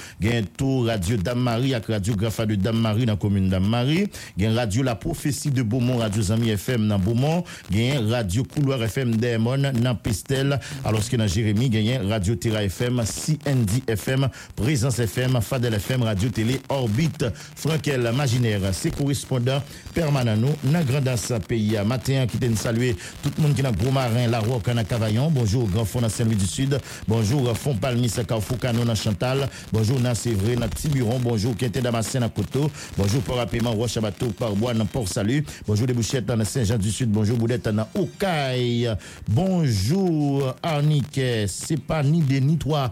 tout 0.58 0.80
Radio 0.80 1.16
Dame 1.16 1.40
Marie 1.40 1.74
avec 1.74 1.86
Radio 1.86 2.14
Grafa 2.14 2.44
de 2.44 2.56
Dame 2.56 2.80
Marie 2.80 3.06
dans 3.06 3.14
la 3.14 3.18
commune 3.18 3.48
Dame 3.48 3.66
Marie, 3.66 4.08
Radio 4.38 4.82
La 4.82 4.94
Prophétie 4.94 5.53
de 5.54 5.62
Beaumont, 5.62 5.98
Radio 5.98 6.22
Zami 6.22 6.50
FM 6.50 6.88
dans 6.88 6.98
Beaumont, 6.98 7.44
Radio 8.10 8.44
Couloir 8.44 8.82
FM 8.82 9.16
Démon 9.16 9.72
dans 9.72 9.94
Pistel, 9.94 10.58
alors 10.84 11.08
que 11.08 11.16
dans 11.16 11.26
Jérémy, 11.26 11.70
Radio 12.08 12.34
Terra 12.34 12.64
FM, 12.64 13.02
CND 13.04 13.82
FM, 13.86 14.28
Présence 14.56 14.98
FM, 14.98 15.40
Fadel 15.40 15.74
FM, 15.74 16.02
Radio 16.02 16.28
Télé, 16.28 16.60
Orbite, 16.68 17.24
Frankel 17.56 18.10
Maginaire, 18.14 18.60
c'est 18.72 18.94
correspondant 18.94 19.62
permanent 19.94 20.36
nous, 20.36 20.54
dans 20.64 20.84
Grandance 20.84 21.32
pays. 21.46 21.78
Matin, 21.86 22.26
qui 22.26 22.38
t'aime 22.38 22.56
saluer 22.56 22.96
tout 23.22 23.30
le 23.36 23.42
monde 23.42 23.54
qui 23.54 23.60
est 23.60 23.64
dans 23.64 23.72
Gros 23.72 23.92
Marin, 23.92 24.26
La 24.26 24.40
Roque, 24.40 24.68
dans 24.68 24.84
Cavaillon. 24.84 25.30
Bonjour, 25.30 25.68
Grand 25.68 25.84
Fond 25.84 26.00
dans 26.00 26.08
Saint-Louis 26.08 26.36
du 26.36 26.46
Sud. 26.46 26.78
Bonjour, 27.06 27.56
Fond 27.56 27.76
Palmis, 27.76 28.12
Carrefour 28.26 28.58
Cano 28.58 28.84
dans 28.84 28.94
Chantal. 28.94 29.48
Bonjour, 29.72 30.00
dans 30.00 30.14
Sévré, 30.14 30.56
dans 30.56 30.68
Tiburon. 30.68 31.20
Bonjour, 31.20 31.56
Quintet 31.56 31.80
Damascène 31.80 32.22
dans 32.22 32.28
Coteau. 32.28 32.70
Bonjour, 32.96 33.22
Port 33.22 33.40
Apément, 33.40 33.72
Roche 33.72 33.96
Abateau, 33.96 34.26
Parbois, 34.30 34.74
dans 34.74 34.86
Port 34.86 35.08
Salut. 35.08 35.43
Bonjour, 35.66 35.86
les 35.86 35.94
Bouchettes 35.94 36.26
dans 36.26 36.44
Saint-Jean 36.44 36.78
du 36.78 36.90
Sud. 36.90 37.10
Bonjour, 37.10 37.36
Boudette 37.36 37.68
dans 37.68 37.88
Okaï. 37.94 38.88
Bonjour, 39.28 40.54
Arnique. 40.62 41.20
C'est 41.46 41.80
pas 41.80 42.02
ni 42.02 42.20
des 42.20 42.40
ni 42.40 42.58
trois 42.58 42.90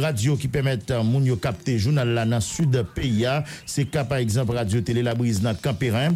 radios 0.00 0.36
qui 0.36 0.48
permettent 0.48 0.92
Mounio 0.92 1.36
capter 1.36 1.78
journal 1.78 2.08
là 2.08 2.24
dans 2.24 2.40
Sud 2.40 2.84
pays. 2.94 3.26
C'est 3.66 3.86
cas, 3.86 4.04
par 4.04 4.18
exemple, 4.18 4.54
Radio 4.54 4.80
Télé 4.80 5.02
La 5.02 5.14
Brise 5.14 5.40
dans 5.40 5.54
Campérin. 5.54 6.14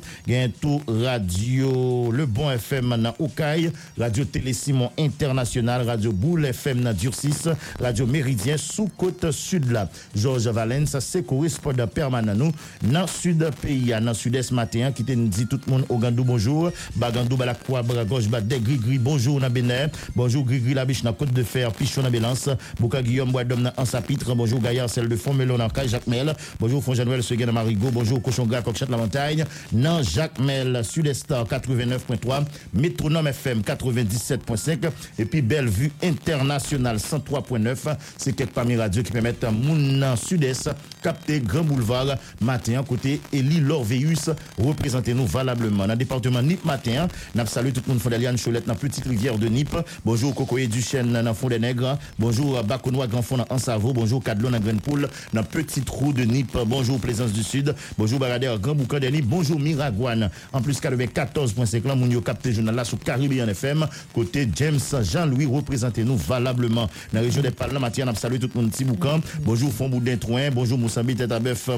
Tout 0.61 0.81
Radio 0.87 2.11
Le 2.11 2.27
Bon 2.27 2.51
FM 2.51 2.97
dans 3.03 3.15
Okaï. 3.19 3.71
Radio 3.99 4.25
Télé 4.25 4.53
Simon 4.53 4.91
International. 4.99 5.87
Radio 5.87 6.13
Boule 6.13 6.47
FM 6.47 6.83
dans 6.83 6.93
Durcis. 6.93 7.49
Radio 7.81 8.07
Méridien 8.07 8.57
sous 8.57 8.89
côte 8.97 9.31
sud 9.31 9.71
là. 9.71 9.89
Georges 10.15 10.49
Valence, 10.49 10.97
c'est 11.01 11.27
correspondant 11.27 11.87
permanent 11.87 12.35
nous 12.35 12.53
dans 12.83 13.07
Sud 13.07 13.49
pays, 13.63 13.93
dans 14.01 14.15
Sud-Est 14.15 14.53
matin 14.53 14.93
qui 14.93 15.05
te 15.05 15.13
dit 15.13 15.47
tout 15.47 15.61
le 15.69 15.73
monde 15.75 15.87
au 15.89 15.99
Gandou 15.99 16.25
bonjour. 16.25 16.71
Bagandou 16.97 17.37
Balakwa, 17.37 17.83
Bragos, 17.83 18.23
Badé, 18.29 18.59
Grigri, 18.61 18.99
bonjour 18.99 19.41
na 19.41 19.49
Bénin. 19.49 19.89
Bonjour 20.17 20.45
Grigri 20.45 20.75
Labiche 20.75 21.05
na 21.05 21.13
Côte 21.13 21.33
de 21.33 21.43
Fer, 21.43 21.73
Pichon 21.73 22.03
na 22.03 22.11
Bélance. 22.11 22.49
Bouka 22.81 23.03
Guillaume 23.03 23.31
Boisdom 23.31 23.61
na 23.61 23.75
Ansapitre. 23.77 24.35
Bonjour 24.35 24.61
Gaillard, 24.61 24.91
celle 24.91 25.09
de 25.09 25.17
Fond 25.17 25.35
Melon 25.35 25.59
na 25.59 25.69
Jacques 25.87 26.07
Mel. 26.07 26.35
Bonjour 26.59 26.83
Fond 26.83 26.95
Januel 26.95 27.23
Seguin 27.23 27.53
Marigot. 27.53 27.91
Bonjour 27.91 28.21
Cochon 28.23 28.47
Gras, 28.47 28.63
Coquechat 28.63 28.87
la 28.91 28.97
Montagne. 28.97 29.45
Nan 29.73 30.03
Jacques 30.03 30.39
Mel, 30.39 30.83
Sud-Est 30.85 31.31
89.3. 31.31 32.45
Métronome 32.75 33.29
FM 33.29 33.61
97.5. 33.61 34.91
Et 35.19 35.25
puis 35.25 35.43
Bellevue 35.43 35.93
International 36.03 36.97
103.9. 36.97 37.97
C'est 38.17 38.33
quelques 38.33 38.53
parmi 38.53 38.77
radio 38.77 39.03
qui 39.03 39.13
permettent 39.13 39.45
à 39.45 39.51
Moun 39.51 40.05
Sud-Est 40.17 40.71
capter 41.03 41.41
Grand 41.41 41.65
Boulevard 41.65 42.17
matin 42.41 42.83
côté 42.87 43.21
Elie 43.33 43.61
Lorveus 43.61 44.35
représentez-nous 44.59 45.27
valablement. 45.27 45.87
Dans 45.87 45.93
le 45.93 45.97
département 45.97 46.43
Nip 46.43 46.65
matin 46.65 47.09
n'a 47.35 47.47
salué 47.47 47.73
tout 47.73 47.83
le 47.87 47.93
monde 47.93 48.03
Fondeliane 48.03 48.37
Cholette 48.39 48.67
dans 48.67 48.75
petite 48.75 49.05
rivière 49.07 49.39
de 49.39 49.47
Nip 49.47 49.77
bonjour 50.05 50.35
Cocoé 50.35 50.67
Duchesne 50.67 51.13
dans 51.23 51.35
Fond 51.35 51.49
des 51.49 51.59
Nègres. 51.59 51.99
Bonjour 52.19 52.63
Baconois 52.65 53.07
Grand 53.07 53.23
Fond 53.23 53.39
dans 53.39 53.47
Ansavo. 53.51 53.93
Bonjour 53.93 54.23
Cadlon 54.23 54.51
dans 54.51 54.61
Grande 54.61 54.81
Poule 54.81 55.09
dans 55.33 55.43
petite 55.43 55.89
roue 55.89 56.13
de 56.13 56.25
Nip 56.25 56.57
bonjour 56.67 56.99
Plaisance 56.99 57.33
du 57.33 57.43
Sud. 57.43 57.75
Bonjour 57.97 58.19
Barader 58.19 58.55
Grand 58.61 58.75
Boucan 58.75 58.99
de 58.99 59.07
Nip 59.07 59.25
bonjour 59.25 59.59
Miragouane. 59.59 60.31
En 60.53 60.61
plus 60.61 60.81
94.5 60.81 61.87
là 61.87 61.95
Mounio 61.95 62.21
capté 62.21 62.53
journal 62.53 62.75
là 62.75 62.85
sur 62.85 62.99
Caribbean 62.99 63.49
FM 63.49 63.87
côté 64.15 64.49
James 64.55 64.81
Jean-Louis 65.03 65.47
représentez-nous 65.47 66.17
valablement. 66.17 66.89
Dans 67.13 67.21
la 67.21 67.21
région 67.21 67.43
des 67.43 67.51
Palmes 67.51 67.79
matière 67.79 68.07
n'a 68.07 68.15
salué 68.15 68.39
tout 68.39 68.51
le 68.55 68.63
monde 68.63 68.71
Tiboucan 68.71 69.21
bonjour 69.45 69.73
Fond 69.73 69.89
Boudin 69.89 70.17
bonjour 70.53 70.79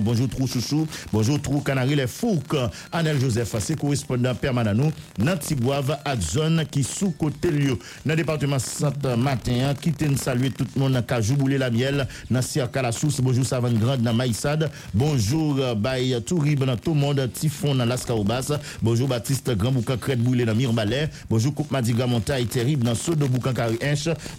Bonjour 0.03 0.29
Trou 0.29 0.47
Chouchou, 0.47 0.87
bonjour 1.13 1.41
Trou 1.43 1.61
Canary, 1.61 1.97
les 1.97 2.07
Fouk, 2.07 2.55
Anel 2.93 3.21
Joseph, 3.21 3.55
c'est 3.59 3.79
correspondant 3.79 4.35
permanent 4.35 4.75
nous, 4.75 4.93
Nanti 5.19 5.55
Boave, 5.55 5.99
à 6.05 6.17
zone 6.17 6.65
qui 6.71 6.85
sous 6.85 7.11
côté 7.11 7.51
lieu. 7.51 7.79
Dans 8.07 8.13
le 8.13 8.17
département 8.17 8.59
Saint-Matin, 8.59 9.75
qui 9.81 9.93
t'en 9.93 10.17
saluer 10.17 10.51
tout 10.51 10.67
le 10.77 10.81
monde, 10.81 11.05
Kajou 11.07 11.37
Boulé 11.37 11.59
la 11.59 11.71
miel, 11.71 12.07
Cirque 12.41 12.77
la 12.77 12.91
bonjour 13.23 13.45
Savane 13.45 13.79
Grande, 13.79 14.03
dans 14.03 14.15
Maïsade, 14.15 14.71
bonjour 14.95 15.57
Baye 15.77 16.21
Tourib, 16.25 16.65
dans 16.65 16.77
tout 16.77 16.95
le 16.95 17.01
monde, 17.01 17.29
Typhon, 17.33 17.75
dans 17.75 17.85
Lascaobas, 17.85 18.59
bonjour 18.83 19.09
Baptiste 19.09 19.51
Grand 19.57 19.73
Boucan 19.73 19.97
Crête 19.97 20.21
Boulé, 20.21 20.45
dans 20.45 20.55
Mirbalet, 20.55 21.11
bonjour 21.29 21.55
Coupe 21.55 21.71
Madiga 21.71 22.07
terrible, 22.49 22.85
dans 22.85 22.95
Sodo 22.95 23.27
Boucan 23.27 23.53
Carré 23.53 23.79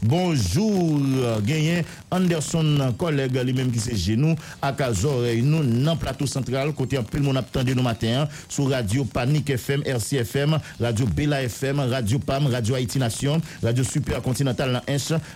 bonjour 0.03 0.99
Gagné 1.45 1.83
Anderson, 2.09 2.93
collègue 2.97 3.37
lui-même 3.43 3.71
qui 3.71 3.79
c'est 3.79 3.97
chez 3.97 4.15
nous, 4.15 4.35
à 4.61 4.71
Cazoreille, 4.73 5.41
nous, 5.41 5.63
dans 5.63 5.97
plateau 5.97 6.25
central, 6.25 6.73
côté 6.73 6.97
un 6.97 7.03
peu 7.03 7.17
le 7.17 7.23
monde 7.23 7.37
attendait 7.37 7.73
nos 7.73 7.81
matins, 7.81 8.27
sur 8.47 8.69
Radio 8.69 9.05
Panique 9.05 9.49
FM, 9.49 9.81
RCFM, 9.85 10.59
Radio 10.79 11.05
Bella 11.05 11.43
FM, 11.43 11.79
Radio 11.79 12.19
PAM, 12.19 12.47
Radio 12.47 12.75
Haïti 12.75 12.99
Nation, 12.99 13.41
Radio 13.63 13.83
Super 13.83 14.21
Continental 14.21 14.81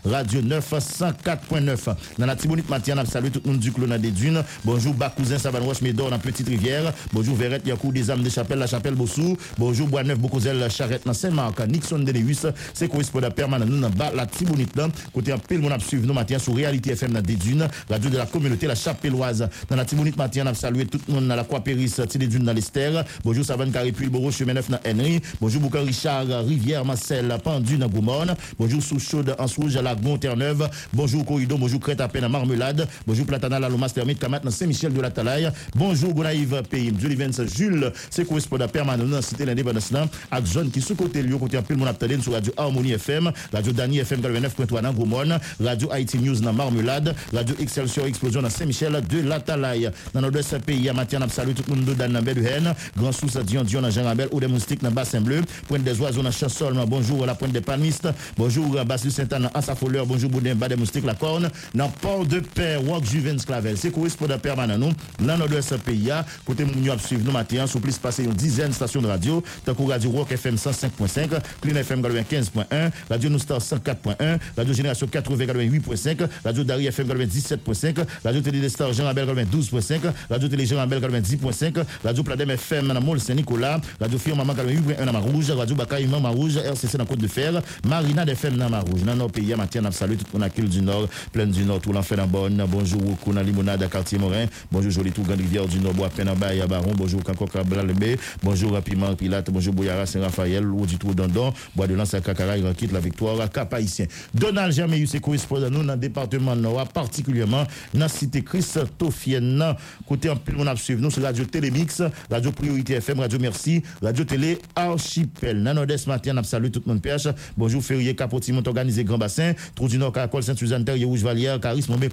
Radio 0.03 0.41
904.9. 0.41 1.95
Dans 2.17 2.25
la 2.25 2.35
Tibonite 2.35 2.69
matin, 2.69 2.95
on 2.97 3.05
salue 3.05 3.29
tout 3.31 3.41
monde 3.45 3.59
du 3.59 3.71
clone 3.71 3.97
des 3.97 4.11
dunes. 4.11 4.43
Bonjour, 4.63 4.93
Bakousin, 4.93 5.39
Savan 5.39 5.63
Roche, 5.63 5.81
Médor, 5.81 6.09
dans 6.09 6.19
Petite 6.19 6.47
Rivière. 6.47 6.93
Bonjour, 7.13 7.35
Verrette, 7.35 7.65
Yakou, 7.65 7.91
des 7.91 8.11
âmes 8.11 8.23
de 8.23 8.29
Chapelle, 8.29 8.59
la 8.59 8.67
Chapelle 8.67 8.95
Bossou. 8.95 9.37
Bonjour, 9.57 9.87
Bois-Neuf, 9.87 10.19
Bocozel, 10.19 10.69
Charrette, 10.69 11.05
dans 11.05 11.13
Saint-Marc, 11.13 11.59
Nixon, 11.67 11.99
Deléus. 11.99 12.45
C'est 12.73 12.87
correspondant 12.87 13.31
permanent, 13.31 13.65
nous, 13.65 13.79
dans 13.79 13.91
la 14.13 14.25
Tibonite, 14.25 14.73
côté 15.13 15.31
un 15.31 15.37
peu 15.37 15.55
le 15.55 15.61
monde 15.61 15.73
a 15.73 15.79
suivi 15.79 16.05
nos 16.05 16.13
matins 16.13 16.39
sur 16.39 16.55
Réalité 16.55 16.91
FM 16.91 17.13
dans 17.13 17.21
des 17.21 17.35
dunes, 17.35 17.67
radio 17.89 18.09
de 18.09 18.17
la 18.17 18.25
communauté, 18.25 18.67
la 18.67 18.75
Dans 19.15 19.75
la 19.75 19.85
Tibonite 19.85 20.17
matin, 20.17 20.43
on 20.45 20.47
a 20.47 20.53
salué 20.53 20.85
tout 20.85 20.99
le 21.07 21.13
monde 21.13 21.27
dans 21.27 21.35
la 21.35 21.43
Croix 21.43 21.61
Péris, 21.61 21.93
des 22.15 22.27
dunes 22.27 22.43
dans 22.43 22.53
l'Esther. 22.53 23.05
Bonjour, 23.23 23.45
Savane 23.45 23.71
Caripul, 23.71 24.09
Boro, 24.09 24.31
Chemin 24.31 24.53
Neuf 24.53 24.69
dans 24.69 24.79
Henry. 24.85 25.21
Bonjour, 25.39 25.61
Boucan 25.61 25.83
Richard, 25.83 26.25
Rivière, 26.45 26.83
Marcel, 26.83 27.33
Pendu 27.43 27.77
dans 27.77 27.87
Goumone. 27.87 28.35
Bonjour, 28.59 28.81
Sous-Chaude, 28.81 29.35
Anse-Rouge, 29.39 29.77
Lagon, 29.77 30.17
Terre-Neuve. 30.17 30.69
Bonjour, 30.91 31.25
Corridor, 31.25 31.57
bonjour, 31.57 31.79
Crête 31.79 32.01
à 32.01 32.07
peine 32.07 32.23
à 32.25 32.29
Marmelade. 32.29 32.87
Bonjour, 33.07 33.25
Platana, 33.25 33.59
la 33.59 33.69
Lomas, 33.69 33.89
Termite, 33.89 34.19
Kamat, 34.19 34.39
dans 34.39 34.51
Saint-Michel 34.51 34.93
de 34.93 35.01
la 35.01 35.11
Talaye. 35.11 35.49
Bonjour, 35.75 36.13
Gonaïve, 36.13 36.61
Pays, 36.69 36.91
Julie 36.99 37.15
Vence, 37.15 37.41
Jules, 37.55 37.91
c'est 38.09 38.27
correspondant 38.27 38.67
permanent 38.67 39.05
dans 39.05 39.21
cité 39.21 39.45
l'indépendance. 39.45 39.91
Avec 40.31 40.45
zone 40.47 40.71
qui 40.71 40.81
sous 40.81 40.95
côté 40.95 41.21
lieu, 41.21 41.37
côté 41.37 41.57
un 41.57 41.61
peu 41.61 41.75
mon 41.75 41.85
appelé 41.85 42.19
sur 42.21 42.33
Radio 42.33 42.53
Harmonie 42.57 42.93
FM, 42.93 43.31
Radio 43.53 43.71
Dani 43.71 43.99
FM 43.99 44.21
89.3 44.21 44.81
dans 44.81 44.93
Goumone, 44.93 45.39
Radio 45.59 45.91
Haïti 45.91 46.17
News 46.17 46.39
dans 46.39 46.53
Marmelade, 46.53 47.15
Radio 47.33 47.55
Excelsior 47.59 48.05
Explosion 48.07 48.41
dans 48.41 48.49
Saint-Michel 48.49 49.01
de 49.09 49.21
la 49.27 49.39
Talaye. 49.39 49.89
Dans 50.13 50.21
notre 50.21 50.57
pays, 50.59 50.89
à 50.89 50.93
matin, 50.93 51.19
on 51.21 51.53
tout 51.53 51.63
le 51.69 51.75
monde 51.75 51.95
dans 51.95 52.45
Haine, 52.45 52.73
Grand 52.97 53.11
Sous, 53.11 53.27
Dion, 53.43 53.63
Dion, 53.63 53.81
dans 53.81 53.89
Jean-Rabel, 53.89 54.29
ou 54.31 54.39
des 54.39 54.47
moustiques 54.47 54.81
dans 54.81 54.91
Bassin 54.91 55.21
Bleu, 55.21 55.41
Pointe 55.67 55.83
des 55.83 55.99
Oiseaux 55.99 56.21
dans 56.21 56.31
Chassol, 56.31 56.75
bonjour, 56.87 57.25
la 57.25 57.35
Pointe 57.35 57.51
des 57.51 57.61
Panistes, 57.61 58.07
bonjour, 58.37 58.83
Bassus 58.85 59.11
Saint-Anne, 59.11 59.49
Assafoleur, 59.53 60.05
bonjour, 60.05 60.29
Boudin, 60.29 60.55
Bas 60.55 60.67
des 60.67 60.75
moustiques, 60.75 61.05
la 61.05 61.15
Corne, 61.15 61.49
dans 61.73 61.89
Port 61.89 62.25
de 62.25 62.39
Paix, 62.39 62.77
Wok 62.77 63.03
Juvens 63.05 63.43
Clavel. 63.45 63.77
C'est 63.77 63.91
correspondant 63.91 64.39
permanent 64.39 64.77
nous, 64.77 64.91
dans 65.19 65.37
notre 65.37 65.77
pays, 65.77 66.11
côté 66.45 66.65
Mounio 66.65 66.93
à 66.93 66.97
suivre 66.97 67.23
nous 67.25 67.31
matin, 67.31 67.67
sous 67.67 67.79
plus 67.79 67.97
passer 67.97 68.23
une 68.23 68.33
dizaine 68.33 68.69
de 68.69 68.73
stations 68.73 69.01
de 69.01 69.07
radio, 69.07 69.43
que 69.65 69.89
Radio 69.89 70.11
Rock 70.11 70.31
FM 70.31 70.55
105.5, 70.55 71.29
Clean 71.61 71.75
FM 71.75 72.01
95.1, 72.01 72.91
Radio 73.09 73.29
Noustar 73.29 73.59
104.1, 73.59 74.39
Radio 74.57 74.73
Génération 74.73 75.07
80 75.07 75.45
88.5, 75.45 76.27
Radio 76.43 76.63
Dari 76.63 76.87
FM 76.87 77.07
97.5, 77.07 78.05
Radio 78.23 78.41
Télé 78.41 78.69
Star 78.69 78.93
Jean 78.95 79.07
Abel 79.07 79.27
92.5, 79.27 79.99
Radio 80.29 80.47
Télé 80.47 80.65
Jean 80.65 80.79
Abel 80.79 81.01
90.5, 81.01 81.83
Radio 82.03 82.23
Pladem 82.23 82.51
FM 82.51 82.87
dans 82.87 83.01
Mol 83.01 83.19
Saint-Nicolas, 83.19 83.81
Radio 83.99 84.17
Firme 84.17 84.37
Maman 84.37 84.53
88.1 84.53 85.05
dans 85.05 85.57
Radio 85.57 85.75
Bakaï 85.75 86.05
dans 86.05 86.21
Marouge, 86.21 86.55
RCC 86.55 86.97
dans 86.97 87.05
Côte 87.05 87.19
de 87.19 87.27
Fer, 87.27 87.61
Marina 87.85 88.23
FM 88.23 88.55
dans 88.55 88.69
Marouge. 88.69 89.03
Dans 89.03 89.15
nos 89.15 89.27
pays, 89.27 89.53
on 89.53 90.49
tout 90.49 90.67
du 90.67 90.81
Nord, 90.81 91.09
plein 91.33 91.45
du 91.45 91.65
Nord, 91.65 91.81
tout 91.81 91.91
l'enfer 91.91 92.17
dans 92.17 92.27
Bonne, 92.27 92.63
bonjour, 92.69 93.01
Kouna 93.21 93.43
Limonade 93.43 93.83
à 93.83 93.87
Quartier 93.87 94.17
Morin, 94.17 94.45
bonjour, 94.71 94.91
Joli 94.91 95.11
tout, 95.11 95.23
Grande 95.23 95.39
du 95.41 95.79
Nord, 95.79 95.93
Bois 95.93 96.09
Peine 96.09 96.29
en 96.29 96.41
à 96.41 96.67
Baron, 96.67 96.93
bonjour, 96.95 97.21
Kanko 97.21 97.47
Cabral-Bé, 97.47 98.17
bonjour, 98.41 98.71
Rapiment 98.71 99.13
Pilate, 99.13 99.51
bonjour, 99.51 99.73
Bouyara 99.73 100.05
Saint-Raphaël, 100.05 100.65
Auditou 100.65 101.13
Dandon, 101.13 101.53
Bois 101.75 101.87
de 101.87 101.95
Lance 101.95 102.13
à 102.13 102.21
Kakara, 102.21 102.55
quitte 102.77 102.93
la 102.93 103.01
victoire, 103.01 103.49
Cap 103.51 103.73
Haïtien. 103.73 104.05
Donald 104.33 104.71
Germain, 104.71 105.03
c'est 105.05 105.19
correspondant 105.19 105.69
nous 105.69 105.83
dans 105.83 105.93
le 105.93 105.99
département 105.99 106.55
Nord, 106.55 106.87
particulièrement 106.87 107.65
dans 107.93 107.99
la 107.99 108.07
cité 108.07 108.41
Christophienne, 108.85 109.75
côté 110.07 110.29
en 110.29 110.35
plus, 110.35 110.55
on 110.57 110.67
a 110.67 110.75
suivi 110.75 111.01
nous 111.01 111.11
sur 111.11 111.21
Radio 111.23 111.45
Télémix, 111.45 112.01
Radio 112.29 112.51
Priorité 112.51 112.93
FM, 112.95 113.19
Radio 113.19 113.39
Merci, 113.39 113.81
Radio 114.01 114.23
Télé 114.23 114.59
Archipel. 114.75 115.63
Dans 115.63 115.73
Nord-Est 115.73 116.07
matin, 116.07 116.35
on 116.37 116.69
tout 116.69 116.81
le 116.85 116.91
monde 116.93 117.01
perche. 117.01 117.27
Bonjour, 117.57 117.83
Ferrier, 117.83 118.15
Capotimont, 118.15 118.63
organisé 118.65 119.03
Grand 119.03 119.17
Bassin, 119.17 119.53
Trou 119.75 119.87
du 119.87 119.97
Nord, 119.97 120.13
Caracol, 120.13 120.43
Saint-Suzanne, 120.43 120.85
Terre, 120.85 120.97
Rouge, 121.05 121.23
Valière, 121.23 121.59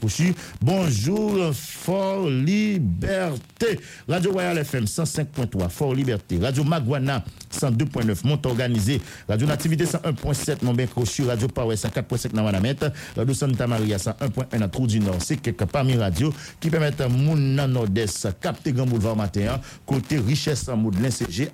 Couchu. 0.01 0.35
Bonjour, 0.61 1.53
Fort 1.55 2.29
Liberté. 2.29 3.79
Radio 4.09 4.33
Royal 4.33 4.59
FM 4.59 4.85
105.3, 4.85 5.69
Fort 5.69 5.95
Liberté. 5.95 6.39
Radio 6.41 6.65
Maguana 6.65 7.25
102.9, 7.53 8.27
Monte 8.27 8.47
organisé. 8.47 9.01
Radio 9.29 9.47
Nativité 9.47 9.85
101.7, 9.85 10.65
Mombé, 10.65 10.87
Couchu. 10.87 11.25
Radio 11.25 11.49
Power 11.49 11.77
104.5, 11.77 12.35
Nawanamet. 12.35 12.77
Radio 13.17 13.35
Santa 13.35 13.67
Maria 13.67 13.97
101.1, 13.97 14.59
dans 14.59 14.69
Trou 14.69 14.87
du 14.87 15.01
Nord. 15.01 15.19
C'est 15.21 15.37
quelques 15.37 15.65
parmi 15.67 15.97
radio 15.97 16.33
qui 16.63 16.71
permettent 16.71 17.01
à 17.01 17.09
mon 17.09 17.35
Nord-Est 17.35 18.29
capter 18.41 18.73
Grand 18.73 18.87
Boulevard 18.87 19.17
matin, 19.17 19.61
côté 19.85 20.19
richesse 20.19 20.69
en 20.69 20.77
mode 20.77 20.95
l'NCG, 20.95 21.51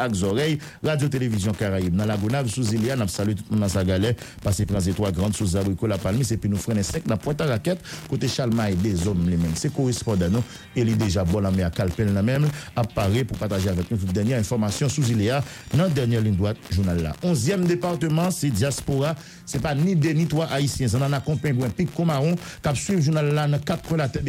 Radio 0.85 1.09
Télévision 1.09 1.53
Caraïbe. 1.53 1.97
Dans 1.97 2.05
la 2.05 2.19
Gonave, 2.19 2.49
sous 2.49 2.75
Ilia, 2.75 2.95
nous 2.95 3.09
saluons 3.09 3.35
tout 3.35 3.45
le 3.49 3.57
monde 3.57 3.65
dans 3.65 3.73
sa 3.73 3.85
galère, 3.85 4.13
passer 4.43 4.67
prendre 4.67 4.87
étoiles 4.87 5.13
grandes 5.13 5.35
sous 5.35 5.47
Zabrico, 5.47 5.87
la 5.87 5.97
Palme, 5.97 6.21
et 6.31 6.37
puis 6.37 6.51
nous 6.51 6.59
freinons 6.59 6.83
5 6.83 7.07
dans 7.07 7.17
Pointe 7.17 7.41
à 7.41 7.47
Raquette, 7.47 7.81
côté 8.07 8.29
Chalmaï, 8.29 8.77
des 8.77 9.09
hommes 9.09 9.27
les 9.27 9.39
mêmes. 9.39 9.53
C'est 9.55 9.73
correspondant 9.73 10.29
nous, 10.29 10.45
et 10.77 10.83
il 10.83 10.91
est 10.91 10.95
déjà 10.95 11.25
bon 11.25 11.41
la 11.41 11.51
mer 11.51 11.71
Calpel 11.71 12.13
la 12.13 12.23
même, 12.23 12.47
apparaît 12.77 13.25
pour 13.25 13.39
partager 13.39 13.71
avec 13.71 13.91
nous 13.91 13.97
toute 13.97 14.13
dernière 14.13 14.39
information 14.39 14.91
sous 14.91 15.09
Ilia, 15.11 15.43
dans 15.73 15.89
dernière 15.89 16.21
ligne 16.21 16.37
droite, 16.37 16.59
journal 16.71 17.03
là. 17.03 17.15
Onzième 17.23 17.65
département, 17.65 18.31
c'est 18.31 18.51
diaspora, 18.51 19.15
c'est 19.47 19.63
pas 19.63 19.75
ni 19.75 19.97
des 19.97 20.13
ni 20.13 20.27
toi 20.27 20.49
haïtiens, 20.53 20.87
ça 20.87 20.99
en 20.99 21.11
a 21.15 21.21
compagnie 21.21 21.65
un 21.65 21.71
pic 21.71 21.95
comaron, 21.95 22.37
cap 22.63 22.77
suivre 22.77 23.01
journal 23.01 23.33
là, 23.33 23.49
dans 23.49 23.59
quatre 23.59 23.89
coins 23.89 23.97
la 23.97 24.09
tête 24.11 24.25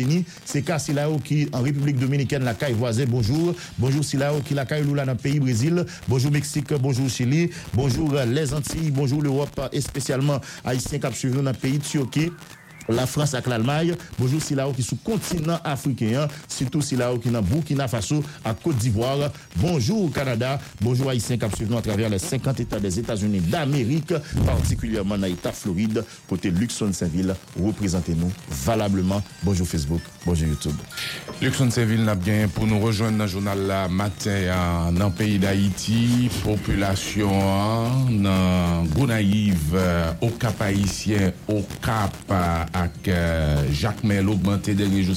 c'est 0.46 0.69
Cassilao 0.70 1.18
qui, 1.18 1.50
en 1.52 1.64
République 1.64 1.98
Dominicaine, 1.98 2.44
la 2.44 2.54
caille 2.54 2.74
voisine, 2.74 3.08
bonjour, 3.10 3.56
bonjour 3.80 4.04
Silao 4.04 4.40
qui 4.42 4.54
la 4.54 4.66
caille 4.66 4.86
là 4.94 5.04
dans 5.04 5.14
le 5.14 5.18
pays 5.18 5.40
Brésil, 5.40 5.84
bonjour 6.08 6.32
Mexique, 6.32 6.72
bonjour 6.76 7.10
Chili, 7.10 7.50
bonjour 7.74 8.14
les 8.14 8.54
Antilles, 8.54 8.92
bonjour 8.92 9.24
l'Europe 9.24 9.60
et 9.74 9.82
spécialement 9.82 10.40
Haïtiens 10.64 11.00
qui 11.00 11.28
dans 11.28 11.42
le 11.42 11.54
pays 11.54 11.80
Turquie. 11.80 12.32
La 12.90 13.06
France 13.06 13.36
avec 13.36 13.46
l'Allemagne. 13.46 13.96
Bonjour 14.18 14.42
Silao 14.42 14.74
qui 14.74 14.82
est 14.82 14.84
sous 14.84 14.96
continent 14.96 15.60
africain, 15.64 16.28
surtout 16.48 16.82
Silao 16.82 17.20
qui 17.20 17.30
est 17.30 17.32
dans 17.32 17.42
Burkina 17.42 17.88
Faso, 17.88 18.24
à 18.44 18.56
Côte 18.56 18.78
d'Ivoire. 18.78 19.32
Bonjour 19.58 20.12
Canada, 20.12 20.60
bonjour 20.82 21.10
Haïtiens 21.10 21.38
qui 21.38 21.46
à 21.46 21.82
travers 21.82 22.10
les 22.10 22.18
50 22.18 22.60
États 22.60 22.80
des 22.80 23.00
États-Unis 23.00 23.42
d'Amérique, 23.42 24.14
particulièrement 24.44 25.18
dans 25.18 25.28
l'État 25.28 25.52
Floride, 25.52 26.04
côté 26.28 26.50
Luxon 26.50 26.92
Saint-Ville. 26.92 27.36
Représentez-nous 27.64 28.32
valablement. 28.66 29.22
Bonjour 29.44 29.68
Facebook, 29.68 30.02
Bonjour 30.26 30.50
YouTube. 30.50 30.76
Luxon 31.42 31.72
Seville 31.72 32.04
n'a 32.04 32.16
bien 32.16 32.50
pour 32.50 32.68
nous 32.68 32.80
rejoindre 32.80 33.18
dans 33.18 33.24
le 33.24 33.30
journal 33.30 33.58
la 33.66 33.88
matin 33.88 34.92
dans 34.92 35.08
le 35.08 35.12
pays 35.14 35.40
d'Haïti, 35.40 36.30
population 36.44 37.32
dans 38.10 38.84
Gonaïve, 38.94 39.76
euh, 39.76 40.12
au 40.20 40.30
Cap 40.30 40.62
haïtien, 40.62 41.32
au 41.48 41.66
Cap 41.82 42.14
euh, 42.32 42.64
avec 42.74 43.08
euh, 43.08 43.64
Jacques 43.72 44.04
Mel 44.04 44.28
augmenté 44.28 44.74
dernier 44.74 45.04
jour 45.04 45.16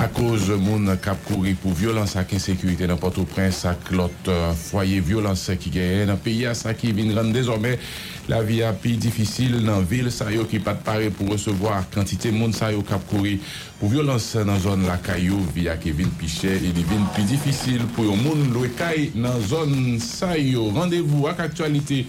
à 0.00 0.08
cause 0.08 0.48
moun 0.50 0.96
cap 0.96 1.18
courir 1.26 1.56
pour 1.60 1.72
violence 1.72 2.16
ak 2.16 2.32
insécurité 2.32 2.86
dans 2.86 2.96
Port-au-Prince 2.96 3.66
ak 3.66 3.90
l'autre 3.90 4.32
foyer 4.56 4.98
violence 5.00 5.50
qui 5.60 5.68
gagne 5.68 6.06
dans 6.06 6.16
pays 6.16 6.46
à 6.46 6.54
ça 6.54 6.72
qui 6.72 6.90
vient 6.92 7.14
rendre 7.14 7.32
désormais 7.32 7.78
la 8.26 8.42
vie 8.42 8.62
à 8.62 8.72
plus 8.72 8.92
difficile 8.92 9.62
dans 9.62 9.80
ville. 9.80 10.10
Ça 10.10 10.26
qui 10.48 10.58
pas 10.58 10.72
de 10.72 10.82
paré 10.82 11.10
pour 11.10 11.28
recevoir 11.28 11.84
quantité 11.90 12.30
moun 12.30 12.52
ça 12.54 12.70
cap 12.88 13.06
courir 13.08 13.40
pour 13.78 13.90
violence 13.90 14.36
dans 14.36 14.58
zone 14.58 14.86
la 14.86 14.96
caillou 14.96 15.38
via 15.54 15.76
Kevin 15.76 16.08
Pichet. 16.08 16.60
Il 16.64 16.72
devient 16.72 17.04
plus 17.14 17.24
difficile 17.24 17.82
pour 17.94 18.16
moun 18.16 18.54
loué 18.54 18.70
dans 19.14 19.38
zone 19.40 19.98
ça 20.00 20.28
rendez-vous 20.74 21.26
avec 21.26 21.40
actualité 21.40 22.06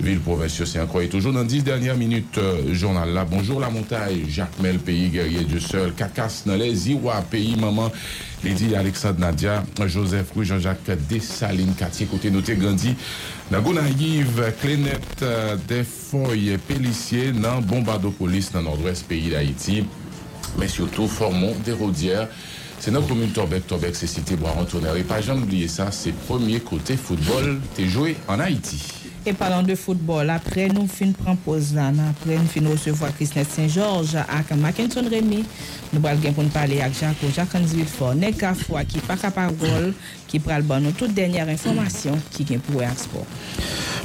ville 0.00 0.20
provinciale. 0.20 0.66
C'est 0.66 1.02
et 1.02 1.08
toujours 1.08 1.32
dans 1.32 1.44
10 1.44 1.62
dernières 1.62 1.96
minutes, 1.96 2.38
euh, 2.38 2.72
journal 2.74 3.12
là. 3.12 3.24
Bonjour 3.24 3.60
la 3.60 3.70
montagne, 3.70 4.24
Jacques 4.28 4.58
Mel, 4.60 4.78
pays 4.78 5.08
guerrier 5.08 5.44
du 5.44 5.60
seul, 5.60 5.92
Cacas 5.92 6.42
dans 6.46 6.56
les 6.56 6.90
Iwa, 6.90 7.22
pays 7.22 7.56
maman, 7.56 7.90
Lydie 8.42 8.74
Alexandre 8.74 9.20
Nadia, 9.20 9.62
Joseph 9.86 10.32
Rue, 10.34 10.44
Jean-Jacques 10.44 10.90
Dessalines, 11.08 11.74
quartier 11.74 12.06
côté 12.06 12.30
noté 12.30 12.54
grandi, 12.56 12.94
la 13.50 13.60
Gonaïve, 13.60 14.52
Clénette, 14.60 15.22
euh, 15.22 15.56
des 15.68 15.84
feuilles, 15.84 16.58
Pélissier, 16.66 17.32
dans 17.32 17.60
Bombardopolis, 17.60 18.50
dans 18.52 18.62
nord-ouest 18.62 19.06
pays 19.06 19.30
d'Haïti. 19.30 19.84
mais 20.58 20.68
surtout 20.68 21.06
formons 21.06 21.54
des 21.64 21.72
rodières. 21.72 22.28
C'est 22.80 22.90
notre 22.90 23.08
commune 23.08 23.30
Torbec, 23.30 23.66
Torbec, 23.66 23.94
c'est 23.94 24.06
cité 24.06 24.36
Bois-Rentonner. 24.36 24.98
Et 24.98 25.02
pas 25.02 25.20
jamais 25.20 25.42
oublier 25.42 25.68
ça, 25.68 25.90
c'est 25.90 26.12
premier 26.12 26.60
côté 26.60 26.96
football, 26.96 27.60
t'es 27.76 27.86
joué 27.86 28.16
en 28.26 28.40
Haïti. 28.40 29.09
Et 29.26 29.34
parlant 29.34 29.62
de 29.62 29.74
football, 29.74 30.30
après 30.30 30.68
nous 30.68 30.86
fin 30.86 31.12
prend 31.12 31.36
pause 31.36 31.74
là, 31.74 31.92
après 32.08 32.38
nous 32.38 32.46
fin 32.46 32.66
recevoir 32.70 33.14
Christine 33.14 33.44
Saint-Georges 33.44 34.16
avec 34.16 34.50
Mackinson 34.56 35.04
Rémy, 35.10 35.44
nous 35.92 36.06
allons 36.06 36.48
parler 36.48 36.80
avec 36.80 36.98
Jacques, 36.98 37.16
Jacques 37.34 37.54
Anzville 37.54 37.84
Fort, 37.84 38.14
Neka 38.14 38.54
Foua 38.54 38.84
qui 38.84 38.98
pas 38.98 39.16
capable 39.16 39.92
qui 40.26 40.38
pral 40.38 40.62
bon 40.62 40.80
nous 40.82 40.92
toute 40.92 41.12
dernière 41.12 41.48
information 41.48 42.18
qui 42.30 42.44
vient 42.44 42.58
pour 42.60 42.82
Export. 42.82 43.26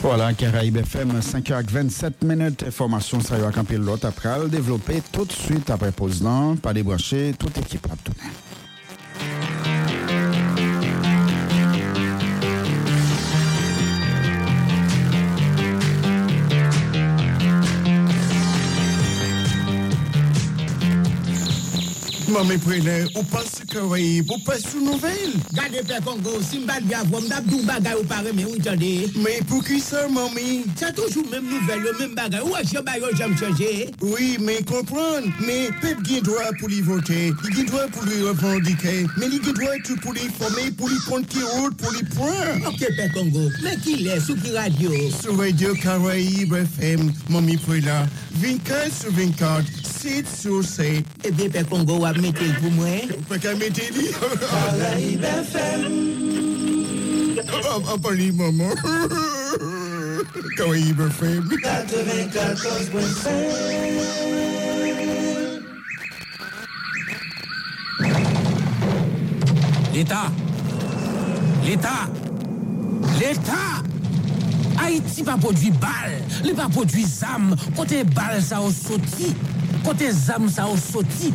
Voilà, 0.02 0.34
Caraïbe 0.34 0.78
FM, 0.78 1.20
5h27 1.20 2.26
minutes. 2.26 2.66
Information, 2.68 3.22
ça 3.22 3.38
y 3.38 3.42
va 3.42 3.52
camper 3.52 3.78
l'autre 3.78 4.08
après, 4.08 4.38
le 4.38 4.50
développer 4.50 5.02
tout 5.14 5.24
de 5.24 5.32
suite 5.32 5.70
après 5.70 5.94
pause 5.94 6.22
là, 6.22 6.56
pas 6.62 6.74
débrancher, 6.74 7.34
toute 7.40 7.58
équipe 7.58 7.86
à 7.86 7.96
tourner. 8.04 8.32
Mame 22.36 22.58
prene, 22.60 23.06
ou 23.16 23.24
panse 23.32 23.64
ke 23.64 23.80
wey, 23.88 24.20
ou 24.28 24.36
panse 24.44 24.68
sou 24.68 24.82
nouvel? 24.84 25.38
Gade 25.56 25.80
pe 25.88 26.02
Kongo, 26.04 26.42
simbad 26.44 26.84
biavwom, 26.84 27.30
dabdou 27.32 27.64
bagay 27.64 27.96
ou 27.96 28.04
pare 28.10 28.34
me 28.36 28.44
ou 28.44 28.58
jade. 28.60 28.90
Me 29.16 29.38
pou 29.48 29.64
ki 29.64 29.78
sa, 29.80 30.02
mami? 30.12 30.66
Sa 30.76 30.90
toujou 30.92 31.24
mem 31.32 31.46
nouvel, 31.48 31.86
yo 31.88 31.94
mem 31.96 32.12
bagay, 32.18 32.44
ou 32.44 32.58
asye 32.60 32.82
bayo 32.84 33.14
jam 33.16 33.38
chanje? 33.40 33.88
Oui, 34.04 34.36
me 34.44 34.58
kompran, 34.68 35.30
me 35.46 35.70
pep 35.80 36.02
gen 36.04 36.26
doa 36.28 36.50
pou 36.60 36.68
li 36.68 36.82
vote, 36.84 37.22
li 37.46 37.56
gen 37.56 37.72
doa 37.72 37.86
pou 37.96 38.04
li 38.10 38.20
revandike, 38.26 38.98
me 39.16 39.32
li 39.32 39.40
gen 39.40 39.56
doa 39.62 39.80
tou 39.88 40.04
pou 40.04 40.18
li 40.20 40.28
fome, 40.36 40.68
pou 40.76 40.92
li 40.92 41.00
ponte 41.08 41.40
route, 41.54 41.80
pou 41.80 41.96
li 41.96 42.04
pran. 42.18 42.68
Ok 42.74 42.84
pe 43.00 43.08
Kongo, 43.16 43.48
me 43.64 43.78
ki 43.86 44.02
le, 44.02 44.20
sou 44.20 44.36
ki 44.44 44.58
radio? 44.58 44.92
Sou 45.22 45.40
radio 45.40 45.72
Karaib 45.80 46.52
FM, 46.66 47.14
mami 47.32 47.56
prene, 47.64 48.04
24 48.44 48.92
sur 48.92 49.16
24, 49.16 49.72
7 49.88 50.28
sur 50.28 50.60
7. 50.68 51.16
Ebe 51.24 51.48
eh 51.48 51.56
pe 51.56 51.64
Kongo 51.72 52.04
wap. 52.04 52.25
Metel 52.26 52.54
pou 52.60 52.72
mwen. 52.74 53.12
Pas 53.30 53.38
qu'à 53.38 53.54
mettre 53.56 53.82
dit. 53.94 54.10
Caraïbe 54.50 55.24
FM. 55.24 55.82
Pas 58.02 58.12
lui, 58.12 58.32
maman. 58.32 58.70
Caraïbe 60.58 61.02
FM. 61.02 61.50
94.5. 61.62 63.30
L'État. 69.94 70.32
L'État. 71.64 72.10
L'État. 73.20 73.84
Haïti 74.78 75.24
pas 75.24 75.38
produit 75.38 75.72
balle, 75.72 76.22
il 76.44 76.54
pas 76.54 76.68
produit 76.68 77.06
zam. 77.06 77.56
Côté 77.78 78.04
balle 78.04 78.42
ça 78.42 78.60
au 78.62 78.70
sorti, 78.70 79.34
côté 79.86 80.12
zam 80.12 80.50
ça 80.50 80.68
au 80.68 80.76
sorti. 80.76 81.32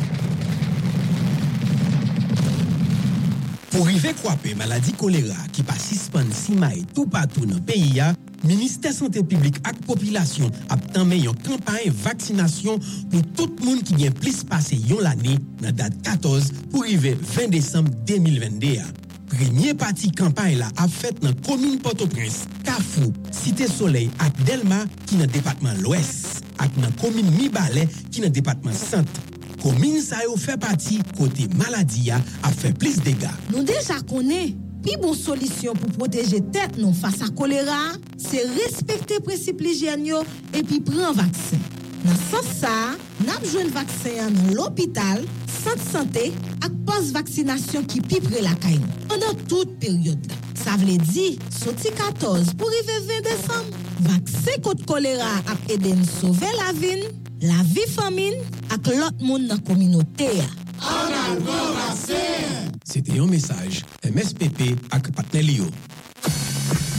Pou 3.71 3.87
rive 3.87 4.11
kwape 4.19 4.51
maladi 4.59 4.91
kolera 4.99 5.47
ki 5.55 5.63
pa 5.63 5.77
sispan 5.79 6.27
simay 6.35 6.81
e 6.81 6.87
tou 6.91 7.07
patou 7.07 7.47
nan 7.47 7.61
peyi 7.63 7.95
ya, 8.01 8.11
Ministè 8.43 8.91
Santé 8.91 9.21
Publique 9.23 9.61
ak 9.63 9.77
Popilasyon 9.85 10.49
ap 10.73 10.81
tanme 10.95 11.19
yon 11.21 11.37
kampanye 11.45 11.91
vaksinasyon 12.01 12.81
pou 13.11 13.21
tout 13.37 13.61
moun 13.63 13.79
ki 13.85 13.99
gen 13.99 14.17
plis 14.17 14.41
pase 14.49 14.79
yon 14.89 15.05
lane 15.05 15.37
nan 15.61 15.77
dat 15.77 15.95
14 16.03 16.49
pou 16.71 16.83
rive 16.87 17.13
20 17.21 17.53
Desembe 17.53 17.93
2022 18.09 18.73
ya. 18.79 18.87
Premye 19.31 19.71
pati 19.79 20.11
kampanye 20.11 20.59
la 20.59 20.71
ap 20.75 20.91
fèt 20.91 21.21
nan 21.23 21.37
komine 21.45 21.79
Port-au-Prince, 21.79 22.49
Kafou, 22.67 23.13
Site 23.31 23.69
Soleil 23.71 24.11
ak 24.19 24.41
Delma 24.43 24.83
ki 25.05 25.21
nan 25.21 25.31
Depatman 25.31 25.79
l'Ouest 25.85 26.41
ak 26.59 26.75
nan 26.81 26.91
komine 26.99 27.31
Mibale 27.37 27.87
ki 28.09 28.25
nan 28.25 28.33
Depatman 28.35 28.75
Sante. 28.75 29.30
komine 29.61 30.01
sa 30.03 30.23
yo 30.25 30.35
fè 30.39 30.57
pati 30.61 30.99
kote 31.17 31.47
maladi 31.59 32.09
ya 32.09 32.19
ap 32.41 32.55
fè 32.57 32.73
plis 32.77 32.99
dega. 33.05 33.31
Nou 33.51 33.63
deja 33.67 33.99
konè, 34.09 34.47
pi 34.81 34.97
bon 35.01 35.15
solisyon 35.17 35.77
pou 35.79 35.99
proteje 35.99 36.41
tet 36.53 36.79
nou 36.81 36.93
fasa 36.97 37.29
kolera, 37.37 37.79
se 38.19 38.41
respekte 38.55 39.21
preciple 39.25 39.73
jen 39.77 40.05
yo 40.09 40.23
epi 40.51 40.81
pren 40.85 41.15
vaksin. 41.17 41.61
Nan 42.01 42.17
san 42.31 42.45
sa, 42.49 42.75
nap 43.27 43.45
jwen 43.45 43.69
vaksin 43.75 44.23
an 44.25 44.35
nan 44.39 44.55
l'opital, 44.57 45.21
san 45.61 45.77
de 45.77 45.89
sante 45.91 46.27
ak 46.65 46.73
pos 46.87 47.11
vaksinasyon 47.13 47.85
ki 47.89 48.01
pi 48.09 48.21
pre 48.25 48.41
lakay 48.45 48.79
nou. 48.81 49.01
Pendan 49.11 49.43
tout 49.47 49.77
peryode 49.81 50.31
la. 50.31 50.39
Sa 50.61 50.75
vle 50.77 50.97
di, 51.01 51.35
soti 51.53 51.89
14 51.97 52.53
pou 52.57 52.69
rive 52.69 52.97
20 53.07 53.25
Desem, 53.25 53.69
vaksin 54.05 54.61
kote 54.65 54.85
kolera 54.89 55.29
ap 55.49 55.71
eden 55.73 56.01
sove 56.05 56.49
la 56.57 56.69
vin, 56.77 57.05
la 57.41 57.63
vi 57.65 57.81
famin 57.89 58.37
ak 58.69 58.87
lot 58.93 59.17
moun 59.21 59.47
nan 59.49 59.61
kominote 59.65 60.29
ya. 60.37 60.49
An 60.81 61.13
algo 61.25 61.57
vase! 61.77 62.21
Sete 62.85 63.15
yon 63.17 63.29
mesaj, 63.31 63.81
MSPP 64.05 64.75
ak 64.93 65.09
Patnelio. 65.15 65.65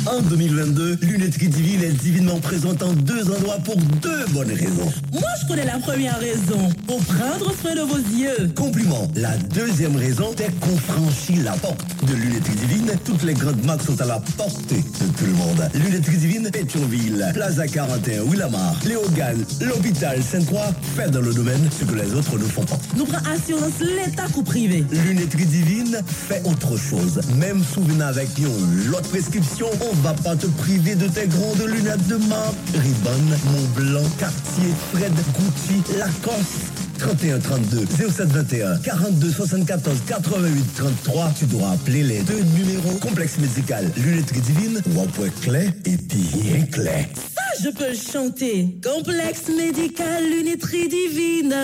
En 0.07 0.21
2022, 0.21 0.99
Lunetterie 1.03 1.47
Divine 1.47 1.85
est 1.85 1.93
divinement 1.93 2.41
présente 2.41 2.83
en 2.83 2.93
deux 2.93 3.23
endroits 3.31 3.59
pour 3.65 3.77
deux 3.77 4.25
bonnes 4.31 4.51
raisons. 4.51 4.93
Moi, 5.13 5.29
je 5.41 5.47
connais 5.47 5.65
la 5.65 5.79
première 5.79 6.19
raison. 6.19 6.71
Pour 6.89 6.99
prendre 7.05 7.53
soin 7.61 7.75
de 7.77 7.83
vos 7.83 7.99
yeux. 7.99 8.51
Compliment. 8.57 9.07
La 9.15 9.37
deuxième 9.37 9.95
raison, 9.95 10.35
c'est 10.37 10.51
qu'on 10.59 10.77
franchit 10.77 11.37
la 11.45 11.53
porte 11.53 11.81
de 12.05 12.15
Lunetterie 12.15 12.57
Divine. 12.57 12.93
Toutes 13.05 13.23
les 13.23 13.35
grandes 13.35 13.65
marques 13.65 13.83
sont 13.83 14.01
à 14.01 14.07
la 14.07 14.21
portée 14.37 14.83
de 14.83 15.07
tout 15.17 15.25
le 15.25 15.33
monde. 15.35 15.71
Lunetterie 15.75 16.17
Divine, 16.17 16.51
Pétionville, 16.51 17.31
Plaza 17.33 17.69
41, 17.69 18.25
Willamar, 18.25 18.75
Léogane, 18.85 19.45
l'hôpital 19.61 20.21
Sainte-Croix, 20.21 20.73
fait 20.97 21.11
dans 21.11 21.21
le 21.21 21.33
domaine 21.33 21.69
ce 21.79 21.85
que 21.85 21.95
les 21.95 22.13
autres 22.13 22.39
ne 22.39 22.45
font 22.45 22.65
pas. 22.65 22.79
Nous 22.97 23.05
prenons 23.05 23.31
assurance 23.31 23.79
l'État 23.81 24.27
ou 24.37 24.43
privé. 24.43 24.85
Lunetterie 24.91 25.47
Divine 25.47 26.03
fait 26.07 26.43
autre 26.45 26.77
chose. 26.77 27.21
Même 27.37 27.63
souvenir 27.63 28.07
avec 28.07 28.37
nous, 28.39 28.53
l'autre 28.91 29.09
prescription, 29.09 29.69
on 29.81 29.92
va 30.03 30.15
pas 30.15 30.37
te 30.37 30.47
priver 30.47 30.95
de 30.95 31.07
tes 31.07 31.27
grandes 31.27 31.67
lunettes 31.67 32.07
de 32.07 32.17
marque. 32.17 32.55
Ribbon, 32.75 33.37
Montblanc, 33.53 34.09
Cartier, 34.19 34.73
Fred, 34.93 35.13
Gucci, 35.35 35.83
Lacoste. 35.99 36.83
31 36.99 37.39
32 37.41 37.87
07 38.11 38.29
21 38.29 38.77
42 38.79 39.33
74 39.33 40.03
88 40.07 40.65
33 40.77 41.33
tu 41.37 41.47
dois 41.47 41.71
appeler 41.71 42.05
les 42.05 42.21
deux 42.21 42.41
numéros 42.57 42.97
complexe 43.01 43.39
médical 43.39 43.91
lunetterie 43.97 44.41
divine 44.41 44.81
point 45.15 45.29
clé 45.41 45.71
et 45.85 45.99
rien 46.33 46.65
clé 46.67 47.09
Ça, 47.35 47.43
je 47.65 47.71
peux 47.71 47.95
chanter. 47.95 48.77
Complexe 48.85 49.49
médical, 49.49 50.23
lunetterie 50.31 50.89
divine. 50.89 51.55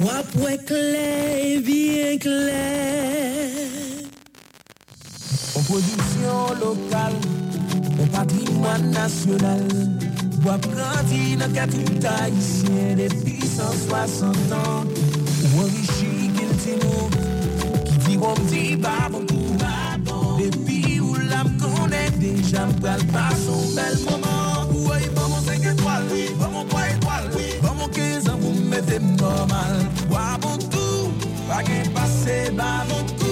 Wapoué 0.00 0.58
clair, 0.66 1.60
bien 1.62 2.18
clair. 2.18 3.85
On 5.56 5.62
produksyon 5.62 6.58
lokal, 6.60 7.14
on 7.98 8.06
patrimoine 8.12 8.90
nasyonal 8.92 9.62
Wap 10.44 10.60
grandi 10.68 11.32
nan 11.40 11.54
katrita 11.56 12.28
isyen 12.28 12.98
depi 12.98 13.38
160 13.40 14.52
an 14.52 14.84
Ou 15.46 15.62
anrichi 15.64 16.28
gen 16.36 16.52
te 16.60 16.76
nou, 16.82 17.08
ki 17.88 17.96
di 18.04 18.18
wam 18.20 18.42
di 18.50 18.76
babon 18.76 19.24
kou 19.30 19.56
bon 19.62 20.04
bon. 20.04 20.36
Depi 20.42 21.00
ou 21.00 21.16
lam 21.32 21.48
konen 21.62 22.20
deja 22.20 22.66
mpral 22.74 23.00
pa 23.14 23.30
son 23.40 23.64
bel 23.78 23.96
moman 24.10 24.74
Ou 24.76 24.92
ay 24.92 25.08
bon 25.16 25.30
mon 25.32 25.40
5 25.48 25.70
etwal, 25.72 26.04
bon 26.36 26.52
mon 26.52 26.68
3 26.74 26.84
etwal, 26.98 27.30
bon 27.64 27.80
mon 27.80 27.88
15 27.96 28.28
an 28.28 28.44
pou 28.44 28.52
mette 28.68 29.00
normal. 29.16 29.86
Wap 30.12 30.44
an 30.52 30.60
tou, 30.68 31.14
pa 31.48 31.64
gen 31.64 31.88
pase 31.96 32.42
babon 32.52 33.08
kou 33.14 33.25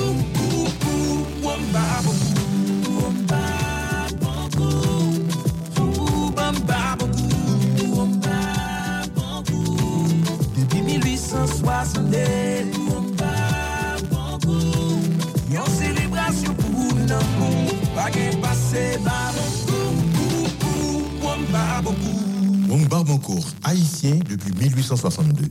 Wong 22.69 22.89
Barbancourt, 22.89 23.47
haïtien 23.63 24.19
depuis 24.29 24.53
1862. 24.53 25.49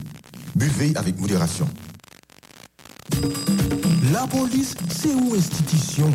Buvez 0.54 0.92
avec 0.96 1.18
modération. 1.18 1.66
La 4.14 4.28
polis 4.28 4.76
se 4.94 5.08
ou 5.08 5.34
institisyon. 5.34 6.12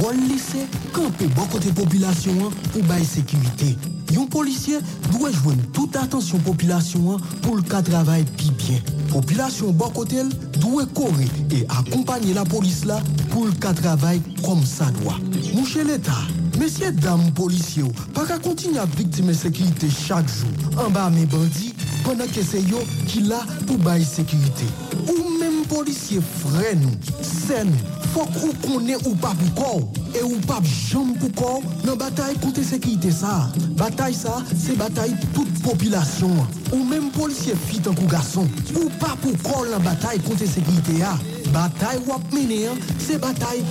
Wol 0.00 0.16
lise, 0.30 0.62
kampe 0.96 1.26
bon 1.36 1.48
kote 1.52 1.74
popilasyon 1.76 2.38
an 2.46 2.54
pou 2.70 2.80
baye 2.88 3.04
sekimite. 3.04 3.74
Yon 4.14 4.30
polisye 4.32 4.78
dwe 5.10 5.28
jwen 5.34 5.60
tout 5.76 5.98
atensyon 6.00 6.40
popilasyon 6.46 7.10
an 7.12 7.26
pou 7.44 7.58
lka 7.58 7.82
travay 7.84 8.24
pi 8.38 8.48
bien. 8.62 8.80
Popilasyon 9.10 9.76
bon 9.76 9.92
kote 9.92 10.24
l 10.24 10.32
dwe 10.56 10.86
kore 10.96 11.28
e 11.52 11.60
akompanye 11.82 12.32
la 12.32 12.46
polis 12.48 12.80
la 12.88 13.02
pou 13.34 13.44
lka 13.50 13.74
travay 13.76 14.22
kom 14.40 14.64
sa 14.64 14.88
dwa. 15.02 15.18
Mouche 15.52 15.84
l'Etat, 15.84 16.32
mesye 16.56 16.94
dam 16.96 17.28
polisye 17.36 17.84
ou, 17.84 18.08
para 18.16 18.40
kontinye 18.40 18.80
ap 18.80 18.96
viktime 18.96 19.36
sekimite 19.36 19.92
chak 19.92 20.32
jou. 20.32 20.48
An 20.80 20.96
ba 20.96 21.10
me 21.12 21.28
bandi, 21.28 21.73
pandan 22.04 22.30
ke 22.32 22.42
se 22.44 22.60
yo 22.68 22.82
ki 23.08 23.24
la 23.28 23.40
pou 23.64 23.78
bayi 23.84 24.04
sekurite. 24.06 24.66
Ou 25.08 25.34
menm 25.40 25.64
polisye 25.70 26.20
fre 26.22 26.74
nou, 26.80 26.92
sen, 27.24 27.70
fok 28.12 28.36
ou 28.42 28.54
konen 28.64 29.00
ou 29.02 29.14
pa 29.22 29.32
pou 29.38 29.54
kou, 29.58 30.04
e 30.14 30.22
ou 30.22 30.38
pa 30.48 30.60
jom 30.64 31.14
pou 31.20 31.32
kou, 31.40 31.74
nan 31.86 31.98
batay 32.00 32.36
koute 32.42 32.64
sekurite 32.66 33.12
sa. 33.14 33.48
Batay 33.80 34.16
sa, 34.16 34.38
se 34.52 34.76
batay 34.78 35.14
tout 35.34 35.50
popilasyon. 35.64 36.36
Ou 36.72 36.82
menm 36.84 37.10
polisye 37.16 37.56
fit 37.66 37.88
an 37.90 37.96
kou 37.98 38.10
gason, 38.12 38.48
ou 38.76 38.92
pa 39.00 39.14
pou 39.22 39.34
kou 39.46 39.66
nan 39.70 39.82
batay 39.84 40.20
koute 40.28 40.48
sekurite 40.50 41.00
ya. 41.00 41.14
Batay 41.54 42.00
wap 42.08 42.24
mene 42.34 42.64
an, 42.72 42.80
se 43.02 43.18
batay 43.22 43.62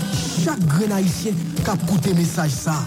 chak 0.44 0.62
grenayisyen 0.76 1.40
kap 1.64 1.82
koute 1.90 2.14
mesaj 2.18 2.54
sa. 2.56 2.78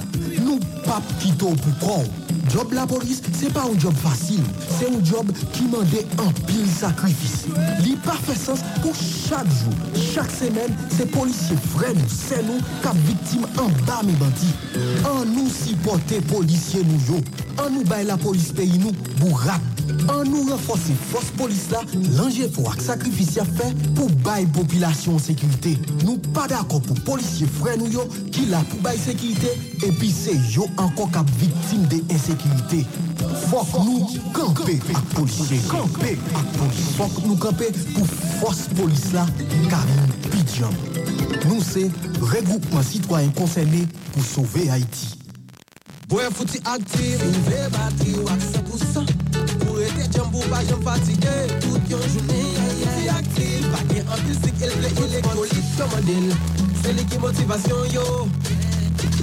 Nou 0.42 0.60
pap 0.86 1.04
kito 1.22 1.52
pou 1.64 1.82
kou. 1.82 2.25
Job 2.52 2.72
la 2.72 2.86
polis 2.86 3.20
se 3.34 3.48
pa 3.52 3.64
ou 3.66 3.76
job 3.78 3.94
fasil, 4.02 4.42
se 4.78 4.86
ou 4.86 5.00
job 5.04 5.30
ki 5.54 5.66
mande 5.72 6.02
an 6.22 6.32
pil 6.46 6.66
sakrifis. 6.70 7.46
Li 7.82 7.96
pa 8.06 8.14
fesans 8.26 8.62
pou 8.82 8.94
chak 8.96 9.48
jou, 9.60 9.74
chak 10.12 10.30
semen, 10.34 10.74
se 10.94 11.08
polisye 11.14 11.58
fre 11.72 11.92
nou, 11.96 12.10
se 12.12 12.42
nou, 12.46 12.62
kap 12.84 12.98
viktim 13.08 13.46
an 13.62 13.72
ba 13.88 14.02
me 14.06 14.14
banti. 14.22 14.52
An 15.10 15.24
nou 15.32 15.50
sipote 15.52 16.22
polisye 16.30 16.84
nou 16.86 17.02
yo, 17.10 17.24
an 17.64 17.74
nou 17.74 17.86
bay 17.90 18.06
la 18.06 18.18
polis 18.22 18.52
peyi 18.56 18.78
nou, 18.82 18.94
bou 19.18 19.34
rak. 19.46 19.75
An 20.06 20.28
nou 20.30 20.44
renforsi 20.46 20.94
fos 21.10 21.32
polis 21.38 21.64
la, 21.72 21.80
lanje 22.14 22.46
fwo 22.54 22.68
ak 22.70 22.82
sakrifisya 22.84 23.42
fe 23.56 23.72
pou 23.96 24.06
bay 24.22 24.46
popilasyon 24.54 25.18
sekirite. 25.22 25.72
Nou 26.04 26.20
pa 26.36 26.44
dako 26.50 26.78
pou 26.84 27.06
polisye 27.08 27.48
fre 27.56 27.74
nou 27.80 27.90
yo 27.90 28.04
ki 28.34 28.46
la 28.52 28.60
pou 28.70 28.84
bay 28.84 28.98
sekirite 29.02 29.56
epi 29.88 30.10
se 30.14 30.36
yo 30.52 30.68
anko 30.82 31.08
kap 31.14 31.30
viktim 31.40 31.88
de 31.90 31.98
ensekirite. 32.14 32.84
Fok 33.48 33.74
nou 33.82 34.06
kampe 34.36 34.78
ak 34.94 35.10
polisye. 35.16 35.58
Kampe 35.72 36.14
ak 36.38 36.54
polisye. 36.60 36.94
Fok 37.00 37.20
nou 37.26 37.40
kampe 37.42 37.72
pou 37.96 38.06
fos 38.38 38.64
polis 38.78 39.08
la 39.16 39.26
karin 39.72 40.16
pidyon. 40.30 40.80
Nou 41.48 41.58
se 41.66 41.88
regroupman 42.30 42.86
sitwayen 42.86 43.34
konsenme 43.38 43.86
pou 44.12 44.26
sove 44.30 44.70
Haiti. 44.70 45.16
Boye 46.06 46.30
fouti 46.30 46.60
aktive, 46.70 47.26
nou 47.26 47.46
vle 47.48 47.68
bati 47.74 48.18
wak 48.22 48.50
sa 48.52 48.62
pou 48.62 48.78
sa. 48.78 49.15
pou 50.36 50.50
pa 50.52 50.60
jom 50.68 50.82
fatike 50.84 51.34
Tout 51.64 51.90
yon 51.90 52.02
jounen, 52.12 52.56
si 52.96 53.08
aktif 53.08 53.68
Pa 53.72 53.82
gen 53.90 54.10
antisik, 54.12 54.60
el 54.64 54.74
ple 54.76 54.92
elektrolit 55.06 55.70
Komandil, 55.76 56.32
se 56.82 56.92
li 56.96 57.04
ki 57.10 57.20
motivasyon 57.20 57.90
yo. 57.92 58.04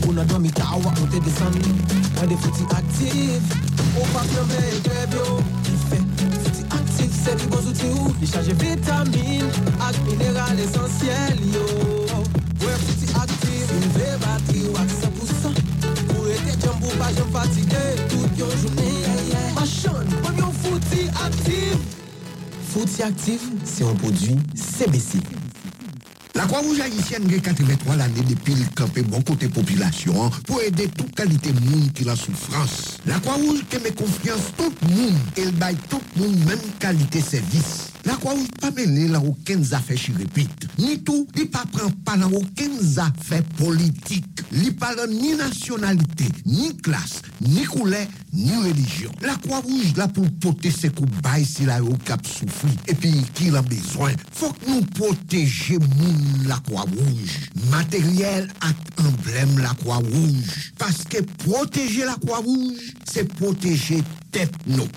Ou 0.04 0.14
nan 0.14 0.28
domi 0.30 0.52
ta 0.54 0.68
ou 0.78 0.90
akote 0.92 1.22
desan 1.26 1.58
An 2.22 2.30
de 2.30 2.38
foti 2.44 2.66
aktif 2.78 3.54
Ou 3.94 4.08
pa 4.14 4.24
plombe 4.32 4.64
el 4.72 4.82
greb 4.88 5.18
yo 5.20 5.38
Foti 5.70 6.66
aktif, 6.80 7.20
se 7.22 7.38
li 7.38 7.50
bon 7.54 7.66
zouti 7.68 7.94
ou 7.94 8.14
Li 8.22 8.30
chaje 8.30 8.58
vitamine. 8.62 9.52
Ak 9.84 9.98
mineral 10.08 10.60
esensyel 10.66 11.46
yo. 11.54 11.68
Ou 12.18 12.82
foti 12.88 13.14
aktif, 13.22 13.70
si 13.70 13.80
nou 13.86 13.96
ve 14.00 14.12
batri 14.26 14.66
ou 14.72 14.82
ak 14.82 14.98
100% 14.98 15.64
Ou 16.18 16.28
ete 16.36 16.60
jom 16.60 16.78
pou 16.82 17.00
pa 17.00 17.14
jom 17.18 17.32
fatike 17.38 17.86
Tout 18.10 18.44
yon 18.44 18.60
jounen, 18.66 19.58
machan 19.60 20.23
Active. 21.24 21.78
Fouti 22.70 23.02
Active, 23.02 23.40
c'est 23.64 23.86
un 23.86 23.94
produit 23.96 24.36
CBC. 24.56 25.20
La 26.36 26.44
Croix-Rouge 26.44 26.82
haïtienne 26.82 27.26
gagne 27.28 27.40
83 27.40 27.96
l'année 27.96 28.24
depuis 28.28 28.56
le 28.56 28.66
campé 28.76 29.04
bon 29.04 29.22
côté 29.22 29.48
population 29.48 30.30
pour 30.46 30.62
aider 30.62 30.90
toute 30.90 31.16
qualité 31.16 31.54
monde 31.54 31.94
qui 31.94 32.04
la 32.04 32.18
souffrance. 32.18 32.98
La 33.06 33.20
Croix-Rouge 33.20 33.64
qui 33.70 33.78
met 33.80 33.92
confiance 33.92 34.52
tout 34.58 34.74
le 34.82 34.96
monde 34.96 35.16
et 35.38 35.44
elle 35.44 35.52
baille 35.54 35.78
tout 35.90 36.02
le 36.18 36.24
monde 36.24 36.38
même 36.46 36.60
qualité 36.80 37.22
service. 37.22 37.93
La 38.04 38.18
kwa 38.20 38.34
ou 38.36 38.48
pa 38.60 38.68
mene 38.76 39.06
lan 39.14 39.24
ouken 39.24 39.62
zafè 39.64 39.96
chirepit. 39.96 40.66
Ni 40.82 40.98
tou, 41.08 41.24
li 41.38 41.46
pa 41.52 41.64
pren 41.72 41.92
pa 42.04 42.18
lan 42.20 42.34
ouken 42.36 42.76
zafè 42.84 43.40
politik. 43.56 44.44
Li 44.52 44.74
pa 44.76 44.92
lan 44.98 45.14
ni 45.14 45.32
nasyonalite, 45.40 46.28
ni 46.50 46.74
klas, 46.84 47.22
ni 47.40 47.64
koule, 47.70 48.02
ni 48.36 48.58
religyon. 48.66 49.16
La 49.24 49.38
kwa 49.46 49.62
ouj 49.64 49.94
la 50.00 50.10
pou 50.12 50.28
pote 50.44 50.74
se 50.76 50.92
kou 50.92 51.08
bay 51.24 51.46
si 51.48 51.68
la 51.70 51.80
yo 51.80 51.96
kap 52.08 52.28
soufri. 52.28 52.74
Epi 52.92 53.14
ki 53.38 53.52
la 53.56 53.64
bezwen, 53.70 54.20
fok 54.36 54.60
nou 54.68 54.84
poteje 55.00 55.80
moun 55.86 56.48
la 56.50 56.60
kwa 56.68 56.84
ouj. 56.90 57.38
Materyel 57.72 58.50
ak 58.68 59.04
emblem 59.06 59.56
la 59.64 59.72
kwa 59.84 60.02
ouj. 60.04 60.58
Paske 60.82 61.24
poteje 61.46 62.04
la 62.10 62.20
kwa 62.26 62.44
ouj, 62.44 62.84
se 63.08 63.24
poteje 63.40 64.04
tet 64.36 64.60
nou. 64.68 64.92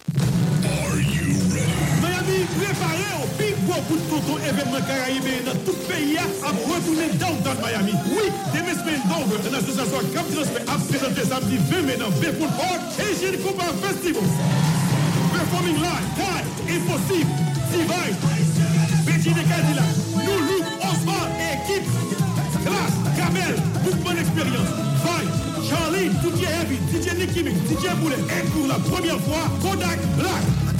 gros 3.76 3.82
coup 3.88 3.96
de 3.96 4.08
tonton 4.08 4.38
événement 4.40 4.80
Caraïbes 4.86 5.44
dans 5.44 5.58
tout 5.64 5.76
le 5.76 5.84
pays 5.92 6.16
a 6.16 6.48
retourné 6.48 7.08
downtown 7.20 7.56
Miami. 7.60 7.92
Oui, 8.12 8.32
demain 8.54 8.72
semaine 8.72 9.00
une 9.04 9.52
l'association 9.52 10.00
Cap 10.12 10.24
Transfer, 10.32 10.62
a 10.66 10.76
présenté 10.78 11.20
samedi 11.28 11.58
20 11.58 11.82
mai 11.82 11.96
dans 11.96 12.10
Bayport 12.20 12.52
Park 12.56 12.80
et 13.00 13.12
Gilles 13.18 13.40
Cooper 13.40 13.72
Festival. 13.82 14.22
Performing 15.32 15.76
Live, 15.76 16.08
Time, 16.16 16.48
Impossible, 16.72 17.32
Divine, 17.72 18.16
Betty 19.04 19.30
de 19.34 19.42
Cadillac, 19.44 19.92
New 20.24 20.40
Look, 20.48 20.66
Osman 20.80 21.28
et 21.36 21.52
équipe. 21.60 21.88
Clash, 22.64 22.96
Kamel, 23.16 23.54
Bookman 23.84 24.16
Experience, 24.18 24.72
Vibe, 25.04 25.68
Charlie, 25.68 26.08
DJ 26.24 26.48
Heavy, 26.48 26.78
DJ 26.90 27.14
Nicky 27.18 27.42
Mix, 27.44 27.56
DJ 27.68 27.94
Boulet 28.00 28.16
et 28.16 28.46
pour 28.50 28.66
la 28.66 28.74
première 28.74 29.20
fois, 29.20 29.44
Kodak 29.62 30.00
Black. 30.16 30.75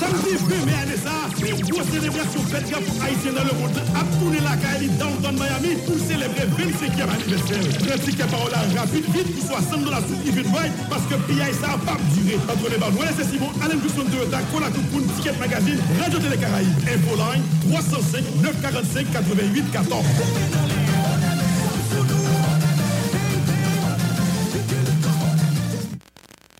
Samedi 0.00 0.32
2 0.48 0.64
mai 0.64 0.74
année 0.82 0.96
ça, 0.96 1.28
une 1.40 1.84
célébration 1.92 2.40
fête 2.48 2.70
pour 2.70 3.02
Haïtiens 3.04 3.32
dans 3.32 3.44
le 3.44 3.52
monde. 3.60 3.76
A 3.94 4.02
tourné 4.18 4.38
la 4.40 4.56
Cali 4.56 4.88
downtown 4.98 5.34
Miami 5.36 5.76
pour 5.86 5.98
célébrer 5.98 6.48
25e 6.56 7.10
anniversaire. 7.12 7.60
Le 7.60 7.98
ticket 8.00 8.24
parole 8.24 8.52
rapide, 8.76 9.04
vite 9.12 9.36
pour 9.36 9.58
60 9.58 9.84
dollars 9.84 10.00
sous 10.08 10.28
Eventbrite 10.28 10.72
parce 10.88 11.02
que 11.04 11.14
PI 11.28 11.52
ça 11.60 11.76
va 11.76 11.92
pas 11.92 11.98
durer. 12.14 12.38
Entre 12.48 12.70
les 12.70 12.78
balles, 12.78 12.92
voilà 12.96 13.10
c'est 13.16 13.28
Simon, 13.30 13.50
Alain 13.62 13.76
Gusson 13.76 14.04
de 14.08 14.16
Rota, 14.24 14.38
Cola 14.52 14.68
Coupoune, 14.70 15.04
Ticket 15.16 15.36
Magazine, 15.38 15.78
Radio 16.00 16.18
Télé 16.18 16.36
Caraïbes, 16.38 16.80
Infoline 16.88 17.44
305 17.70 18.24
945 18.42 19.12
88 19.12 19.64
14. 19.72 20.04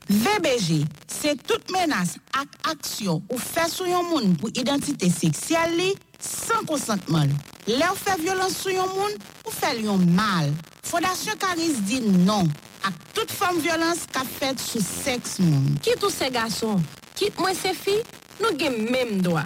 VBG, 0.09 0.85
se 1.20 1.35
tout 1.44 1.72
menas 1.74 2.14
ak 2.33 2.54
aksyon 2.72 3.20
ou 3.28 3.38
fè 3.40 3.66
sou 3.68 3.88
yon 3.88 4.06
moun 4.09 4.33
pou 4.40 4.48
identite 4.56 5.11
seksyal 5.12 5.74
li, 5.76 5.90
san 6.20 6.64
konsantman. 6.68 7.33
Le 7.68 7.87
ou 7.90 7.98
fè 7.98 8.16
violans 8.20 8.56
sou 8.56 8.72
yon 8.72 8.88
moun, 8.94 9.16
ou 9.44 9.52
fè 9.52 9.74
yon 9.83 10.06
mal. 10.16 10.48
Fondasyon 10.88 11.37
Karis 11.40 11.83
di 11.87 12.00
non 12.24 12.48
ak 12.88 12.96
tout 13.12 13.33
fòm 13.37 13.61
violans 13.61 14.06
ka 14.14 14.24
fèt 14.24 14.62
sou 14.62 14.80
seks 14.80 15.37
moun. 15.44 15.76
Kit 15.85 16.00
ou 16.00 16.12
se 16.14 16.30
gason, 16.33 16.80
kit 17.18 17.37
mwen 17.40 17.59
se 17.59 17.74
fi, 17.76 17.98
nou 18.40 18.56
gen 18.56 18.80
menm 18.88 19.20
doa. 19.24 19.44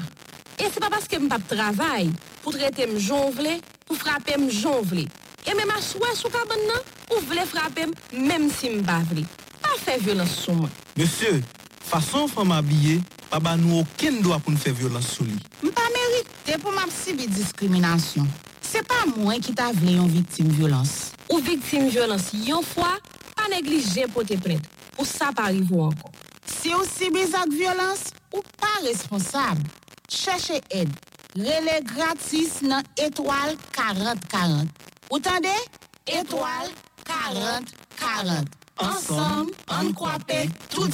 E 0.55 0.71
se 0.71 0.79
pa 0.79 0.93
paske 0.93 1.19
m 1.19 1.27
pap 1.33 1.43
travay 1.51 2.07
pou 2.45 2.55
trete 2.55 2.87
m 2.87 2.95
jonvle, 3.03 3.59
pou 3.89 3.99
frape 3.99 4.39
m 4.39 4.47
jonvle. 4.47 5.09
E 5.45 5.59
menm 5.59 5.75
aswe 5.75 6.15
sou 6.15 6.31
kaban 6.33 6.63
nan, 6.71 6.87
ou 7.11 7.19
vle 7.27 7.43
frape 7.51 7.91
m 7.91 7.99
menm 8.15 8.47
si 8.53 8.71
m 8.71 8.85
bavle. 8.87 9.27
Pa 9.59 9.75
fè 9.83 9.99
violans 9.99 10.39
sou 10.45 10.55
mwen. 10.63 10.73
Monsieur, 10.95 11.43
fason 11.85 12.29
fòm 12.31 12.55
abye, 12.57 12.99
pa 13.31 13.40
ba 13.42 13.55
nou 13.61 13.83
oken 13.83 14.20
do 14.25 14.35
apoun 14.35 14.57
fè 14.61 14.73
violans 14.75 15.12
sou 15.16 15.27
li. 15.29 15.37
M 15.62 15.73
pa 15.75 15.85
merite 15.94 16.59
pou 16.62 16.75
m 16.75 16.81
ap 16.83 16.92
sibi 16.94 17.29
diskriminasyon. 17.31 18.29
Se 18.64 18.83
pa 18.87 19.05
mwen 19.12 19.42
ki 19.44 19.55
ta 19.57 19.70
vle 19.77 19.99
yon 19.99 20.11
viktim 20.11 20.49
violans. 20.57 21.12
Ou 21.29 21.42
viktim 21.44 21.88
violans 21.92 22.31
yon 22.47 22.64
fwa, 22.66 22.94
pa 23.35 23.49
neglije 23.53 24.09
pou 24.14 24.27
te 24.27 24.38
pred. 24.40 24.62
Ou 24.97 25.07
sa 25.09 25.31
pa 25.37 25.51
rivou 25.53 25.88
ankon. 25.88 26.14
Se 26.49 26.73
ou 26.77 26.87
sibi 26.88 27.25
zak 27.29 27.53
violans, 27.53 28.09
ou 28.33 28.42
pa 28.61 28.73
responsab. 28.87 29.61
Cheche 30.11 30.61
ed. 30.73 30.90
Rele 31.35 31.81
gratis 31.88 32.61
nan 32.62 32.87
etoal 33.01 33.57
40-40. 33.75 34.68
Ou 35.11 35.18
tande? 35.23 35.55
Etoal 36.07 36.70
40-40. 37.09 38.63
Ensemble, 38.79 39.53
on 39.69 39.93
kwape 39.93 40.49
tout 40.69 40.91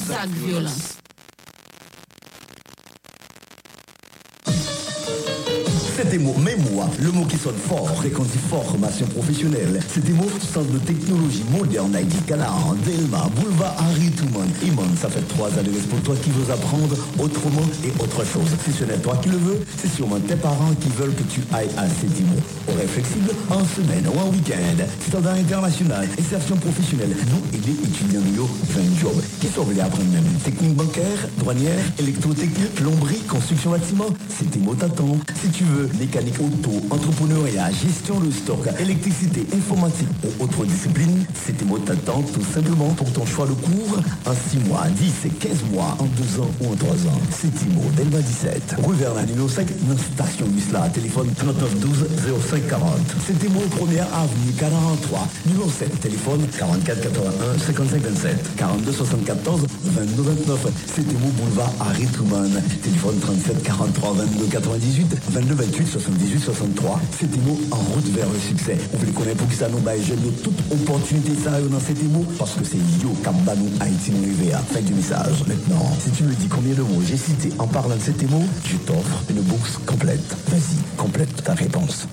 zak 6.03 6.11
violans. 6.11 6.11
C'était 6.11 6.17
mot 6.17 6.33
mémoire, 6.33 6.89
le 6.99 7.11
mot 7.11 7.25
qui 7.25 7.37
sonne 7.37 7.55
fort, 7.55 7.87
fréquentif 7.95 8.41
formation 8.49 9.05
professionnelle. 9.07 9.79
C'était 9.87 10.13
mot 10.13 10.27
centre 10.41 10.71
de 10.71 10.79
technologie 10.79 11.43
moderne, 11.51 11.95
ID 11.95 12.25
Canard, 12.25 12.75
Delma, 12.85 13.29
Boulevard 13.35 13.75
Harry 13.77 14.09
Touman. 14.11 14.47
Iman, 14.65 14.89
ça 14.99 15.09
fait 15.09 15.21
trois 15.27 15.47
années 15.59 15.69
pour 15.89 16.01
toi 16.01 16.15
qui 16.23 16.31
veux 16.31 16.51
apprendre 16.51 16.95
autrement 17.19 17.67
et 17.85 17.91
autre 18.01 18.25
chose. 18.25 18.49
Si 18.65 18.71
ce 18.71 18.83
n'est 18.85 18.97
toi 18.97 19.15
qui 19.21 19.29
le 19.29 19.37
veux, 19.37 19.59
c'est 19.77 19.89
sûrement 19.89 20.19
tes 20.19 20.35
parents 20.35 20.73
qui 20.81 20.89
veulent 20.89 21.13
que 21.13 21.23
tu 21.23 21.41
ailles 21.53 21.69
à 21.77 21.87
Cétimo. 21.87 22.35
Horaire 22.67 22.89
flexible, 22.89 23.31
en 23.49 23.63
semaine 23.63 24.05
ou 24.07 24.19
en 24.19 24.31
week-end. 24.31 24.83
Standard 25.07 25.35
international, 25.35 26.07
insertion 26.17 26.55
professionnelle. 26.57 27.15
Nous 27.29 27.57
et 27.57 27.61
les 27.61 27.73
étudiants 27.73 28.21
de 28.21 28.41
20 28.41 28.99
job. 28.99 29.21
Qui 29.39 29.47
sont 29.47 29.63
venus 29.63 29.83
apprendre 29.83 30.09
même 30.11 30.25
technique 30.43 30.75
bancaire, 30.75 31.29
douanière, 31.37 31.85
électrotechnique, 31.99 32.75
plomberie, 32.75 33.21
construction 33.29 33.71
bâtiment. 33.71 34.07
Cétimo 34.29 34.73
t'attend. 34.73 35.17
Si 35.41 35.49
tu 35.49 35.63
veux, 35.63 35.90
mécanique 35.99 36.39
auto, 36.39 36.71
entrepreneuriat, 36.89 37.71
gestion 37.71 38.19
de 38.19 38.31
stock, 38.31 38.59
électricité, 38.79 39.45
informatique 39.55 40.07
ou 40.23 40.43
autres 40.43 40.65
disciplines, 40.65 41.25
Cétimo 41.33 41.77
t'attend 41.79 42.21
tout 42.21 42.43
simplement 42.53 42.89
pour 42.89 43.11
ton 43.13 43.25
choix 43.25 43.45
de 43.45 43.53
cours 43.53 43.99
en 44.25 44.33
6 44.33 44.69
mois, 44.69 44.85
10 44.89 45.13
et 45.25 45.29
15 45.29 45.57
mois, 45.71 45.97
en 45.99 46.05
2 46.05 46.41
ans 46.41 46.51
ou 46.61 46.73
en 46.73 46.75
3 46.75 46.89
ans. 47.07 47.21
Cétimo, 47.31 47.81
Delma 47.95 48.19
17, 48.19 48.75
rue 48.83 48.95
numéro 49.27 49.47
5, 49.47 49.67
dans 49.87 49.97
station 49.97 50.45
Wisla, 50.55 50.89
téléphone 50.89 51.29
39 51.35 51.79
12 51.79 52.07
05 52.49 52.67
40. 52.67 52.91
Cétimo, 53.25 53.59
première 53.77 54.07
avenue 54.13 54.53
43, 54.57 55.27
numéro 55.45 55.69
7, 55.69 55.99
téléphone 55.99 56.41
44 56.57 57.01
81 57.01 57.59
55 57.65 58.01
27, 58.01 58.55
42 58.55 58.91
74 58.91 59.65
22 59.83 60.21
29. 60.21 60.67
Cétimo, 60.95 61.27
boulevard 61.37 61.73
Harry 61.79 62.05
Truman, 62.07 62.49
téléphone 62.81 63.19
37 63.19 63.63
43 63.63 64.13
22 64.13 64.45
98 64.45 65.15
22 65.31 65.55
28 65.55 65.80
78 65.85 66.39
63. 66.39 66.99
Cétimo, 67.19 67.59
en 67.71 67.77
route 67.77 68.07
vers 68.09 68.29
le 68.29 68.39
succès. 68.39 68.77
On 68.93 68.97
veut 68.97 69.11
connaître 69.11 69.37
pour 69.37 69.47
que 69.47 69.55
ça 69.55 69.69
nous 69.69 69.79
baille 69.79 70.03
jeune 70.03 70.21
de 70.21 70.29
toute 70.29 70.59
opportunité 70.71 71.31
ça 71.43 71.59
dans 71.61 71.79
Cétimo, 71.79 72.25
parce 72.37 72.53
que 72.53 72.63
c'est 72.63 72.77
Yo 73.01 73.09
Kambanou 73.23 73.69
Haïti 73.79 74.11
Nouvéa. 74.11 74.59
Fin 74.59 74.81
du 74.81 74.93
message. 74.93 75.43
Maintenant, 75.47 75.91
si 76.03 76.11
tu 76.11 76.23
me 76.23 76.33
dis 76.33 76.47
combien 76.47 76.73
de 76.73 76.81
mots 76.81 77.01
j'ai 77.05 77.17
cité 77.17 77.49
en 77.59 77.67
parlant 77.67 77.95
de 77.95 78.01
ces 78.01 78.25
mots, 78.27 78.45
je 78.65 78.77
t'offre 78.77 79.23
une 79.29 79.41
bourse 79.41 79.79
complète. 79.85 80.35
Vas-y, 80.49 80.77
complète 80.97 81.43
ta 81.43 81.53
réponse. 81.53 82.07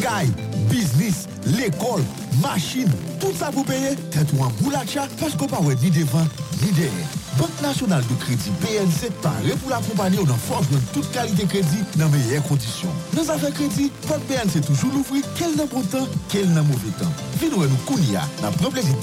Guy, 0.00 0.30
business, 0.70 1.26
l'école, 1.46 2.02
machine, 2.42 2.90
tout 3.20 3.32
ça 3.38 3.50
pour 3.50 3.64
payer. 3.64 3.96
Ou 4.34 4.44
un 4.44 4.52
boulacha, 4.60 5.06
parce 5.20 5.34
qu'on 5.34 5.46
pas 5.46 5.60
ni 5.82 5.90
devant, 5.90 6.26
ni 6.62 6.70
derrière. 6.72 7.25
Banque 7.38 7.60
nationale 7.60 8.02
de 8.08 8.14
crédit 8.14 8.50
BNC 8.62 9.10
paré 9.20 9.50
pour 9.60 9.70
l'accompagner 9.70 10.24
dans 10.24 10.34
forme 10.34 10.66
toute 10.92 11.10
qualité 11.10 11.44
crédit 11.44 11.84
dans 11.96 12.08
meilleures 12.08 12.42
conditions. 12.42 12.88
Dans 13.14 13.28
affaires 13.28 13.52
crédit, 13.52 13.92
Banque 14.08 14.22
BNC 14.26 14.64
toujours 14.64 14.90
l'ouvrir 14.92 15.22
quel 15.36 15.54
n'a 15.54 15.66
bon 15.66 15.82
temps, 15.82 16.08
quel 16.28 16.48
n'a 16.52 16.62
mauvais 16.62 16.90
temps. 16.98 17.12
Vino 17.38 17.58
nous 17.58 17.76
kounia, 17.84 18.22
n'a 18.40 18.50
pas 18.50 18.70
plaisir 18.70 18.94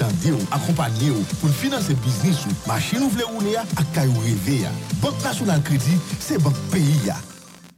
accompagner 0.52 1.12
pour 1.40 1.50
financer 1.50 1.94
business 1.96 2.46
ou 2.46 2.68
machine 2.68 3.04
ou 3.04 3.10
vle 3.10 3.24
rouler 3.24 3.56
à 3.56 3.84
caillou 3.94 4.20
rêver. 4.20 4.66
Banque 5.02 5.24
nationale 5.24 5.62
crédit, 5.62 5.98
c'est 6.20 6.42
banque 6.42 6.58
pays. 6.72 7.12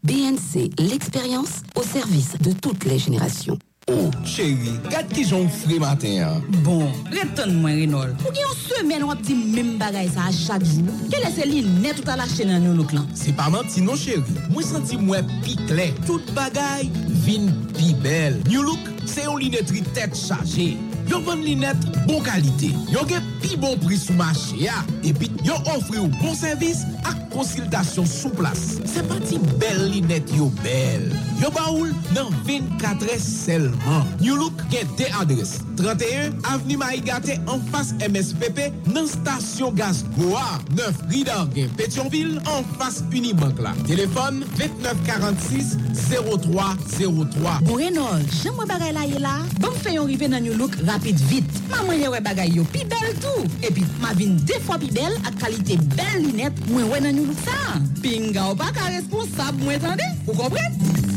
BNC, 0.04 0.70
l'expérience 0.80 1.64
au 1.76 1.84
service 1.84 2.36
de 2.40 2.52
toutes 2.54 2.86
les 2.86 3.00
générations. 3.00 3.58
Oh, 3.88 4.10
chéri, 4.26 4.80
gade 4.90 5.14
ki 5.14 5.24
joun 5.28 5.46
fri 5.62 5.76
maten 5.78 6.16
ya. 6.16 6.30
Bon, 6.66 6.88
reton 7.14 7.52
mwen, 7.60 7.76
Renol. 7.84 8.16
Ou 8.26 8.32
gen 8.34 8.42
yon 8.42 8.56
semen 8.58 9.04
wap 9.06 9.22
di 9.28 9.36
mèm 9.38 9.76
bagay 9.78 10.10
sa 10.10 10.26
a 10.32 10.34
chak 10.34 10.66
jou. 10.66 10.96
Ke 11.12 11.20
lese 11.22 11.46
li 11.46 11.62
net 11.84 12.02
ou 12.02 12.08
talache 12.08 12.48
nan 12.50 12.66
yon 12.66 12.80
louk 12.82 12.96
lan. 12.98 13.06
Se 13.14 13.36
pa 13.38 13.46
manti 13.54 13.86
non, 13.86 13.94
chéri. 14.02 14.40
Mwen 14.50 14.66
senti 14.66 14.98
mwen 14.98 15.30
pi 15.46 15.54
kle. 15.68 15.92
Tout 16.08 16.34
bagay 16.34 16.90
vin 17.28 17.52
pi 17.76 17.94
bel. 18.02 18.42
New 18.50 18.66
look, 18.66 18.90
se 19.06 19.28
yon 19.28 19.38
linetri 19.44 19.86
tet 19.94 20.18
chaje. 20.18 20.72
Yo 21.10 21.20
van 21.26 21.42
linet 21.46 21.78
bon 22.08 22.22
kalite, 22.26 22.72
yo 22.90 23.04
gen 23.10 23.24
pi 23.44 23.56
bon 23.62 23.78
pri 23.84 23.98
sou 24.00 24.16
mache 24.18 24.58
ya, 24.58 24.80
ah. 24.80 24.88
epi 25.06 25.30
yo 25.46 25.58
ofri 25.76 26.00
ou 26.02 26.10
bon 26.18 26.34
servis 26.38 26.82
ak 27.06 27.28
konsiltasyon 27.34 28.08
sou 28.10 28.34
plas. 28.38 28.64
Se 28.90 29.04
pati 29.10 29.38
bel 29.62 29.84
linet 29.94 30.32
yo 30.38 30.50
bel, 30.64 31.08
yo 31.42 31.52
ba 31.54 31.68
oul 31.74 31.94
nan 32.16 32.32
24 32.48 33.12
es 33.14 33.28
selman. 33.46 34.10
New 34.24 34.38
Look 34.40 34.66
gen 34.74 34.90
de 34.98 35.10
adres. 35.22 35.60
31, 35.78 36.34
Aveni 36.52 36.78
Maïgate 36.80 37.38
an 37.52 37.62
fas 37.72 37.92
MSPP 38.04 38.72
nan 38.94 39.08
stasyon 39.10 39.76
gaz 39.78 40.04
Goa. 40.18 40.60
9, 40.76 41.02
Ridangen, 41.12 41.72
Petionville 41.78 42.40
an 42.52 42.66
fas 42.80 43.02
Unibank 43.16 43.60
la. 43.64 43.74
Telefon 43.88 44.42
2946 44.56 45.76
0303. 45.96 47.58
Borenol, 47.68 48.24
jan 48.42 48.56
mwen 48.58 48.70
bagay 48.70 48.94
la 48.96 49.06
ye 49.10 49.22
la, 49.24 49.36
bom 49.64 49.76
feyon 49.84 50.10
rive 50.10 50.30
nan 50.32 50.48
yon 50.48 50.60
look 50.62 50.78
rapid 50.88 51.20
vit. 51.32 51.60
Ma 51.72 51.84
mwen 51.88 52.04
yewe 52.04 52.22
bagay 52.26 52.56
yo 52.58 52.68
pi 52.74 52.86
bel 52.92 53.12
tou. 53.24 53.48
Epi, 53.66 53.86
ma 54.04 54.14
vin 54.18 54.38
defwa 54.48 54.80
pi 54.82 54.92
bel 54.96 55.16
ak 55.26 55.40
kalite 55.44 55.80
bel 55.96 56.22
linet 56.24 56.66
mwen 56.72 56.90
we 56.92 57.04
nan 57.04 57.22
yon 57.22 57.32
look 57.32 57.44
sa. 57.46 57.80
Pinga 58.04 58.50
ou 58.52 58.60
pa 58.60 58.72
ka 58.76 58.92
responsab 58.94 59.60
mwen 59.64 59.82
tande, 59.84 60.08
ou 60.28 60.38
kompren? 60.38 61.15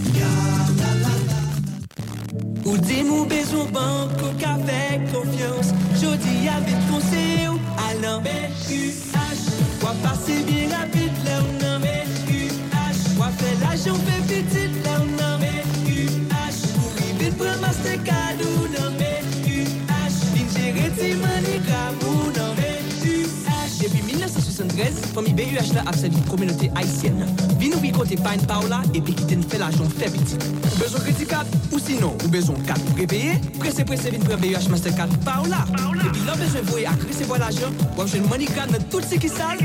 Ou 2.68 2.76
di 2.76 3.02
mou 3.02 3.24
bezon 3.24 3.64
bank 3.72 4.12
ou 4.20 4.34
ka 4.36 4.58
fek 4.68 5.06
konfians 5.08 5.70
Jodi 5.96 6.50
avit 6.52 6.82
konse 6.90 7.22
ou 7.48 7.56
al 7.86 8.02
nan 8.02 8.20
BUH 8.20 9.40
Wap 9.80 9.96
pase 10.04 10.36
bi 10.44 10.66
rapide 10.68 11.16
le 11.24 11.38
ou 11.46 11.54
nan 11.62 11.80
BUH 11.80 13.00
Wap 13.16 13.32
fe 13.40 13.54
l'ajon 13.62 13.96
fe 14.04 14.20
pitit 14.28 14.76
le 14.84 14.98
ou 14.98 15.08
nan 15.16 15.40
BUH 15.40 16.60
Ou 16.76 16.92
rive 17.00 17.32
pre 17.40 17.56
Mastercard 17.64 18.44
ou 18.50 18.68
nan 18.76 19.00
BUH 19.00 20.20
Vin 20.34 20.52
jere 20.58 20.92
ti 21.00 21.14
mani 21.24 21.62
grab 21.64 22.04
ou 22.04 22.28
nan 22.36 22.48
1973, 24.58 25.14
fami 25.14 25.32
BUH 25.34 25.72
la 25.74 25.82
ap 25.86 25.94
servi 25.94 26.20
komenote 26.26 26.70
Haitien. 26.74 27.20
Vi 27.60 27.68
nou 27.70 27.78
bi 27.82 27.92
kote 27.94 28.16
payn 28.18 28.42
pa 28.48 28.58
ou 28.62 28.70
la, 28.70 28.80
epi 28.96 29.14
ki 29.14 29.26
ten 29.30 29.42
fe 29.46 29.60
la 29.60 29.68
jon 29.70 29.90
febit. 29.92 30.34
Ou 30.40 30.78
bezon 30.80 31.04
kredikat, 31.04 31.52
ou 31.70 31.78
sinon, 31.82 32.16
ou 32.24 32.30
bezon 32.32 32.58
kat 32.66 32.82
prepeye, 32.96 33.36
prese 33.60 33.86
prese 33.86 34.10
vin 34.10 34.24
pre 34.24 34.38
BUH 34.40 34.66
Mastercard 34.72 35.14
pa 35.26 35.38
ou 35.44 35.50
la. 35.52 35.62
Epi 36.02 36.24
lò 36.26 36.34
bezon 36.40 36.66
voye 36.72 36.88
ak 36.90 37.04
resevo 37.06 37.38
la 37.38 37.52
jon, 37.54 37.76
wap 37.98 38.10
jen 38.10 38.26
MoneyGram 38.30 38.74
nan 38.74 38.88
tout 38.90 39.06
se 39.06 39.20
ki 39.22 39.30
sal. 39.30 39.62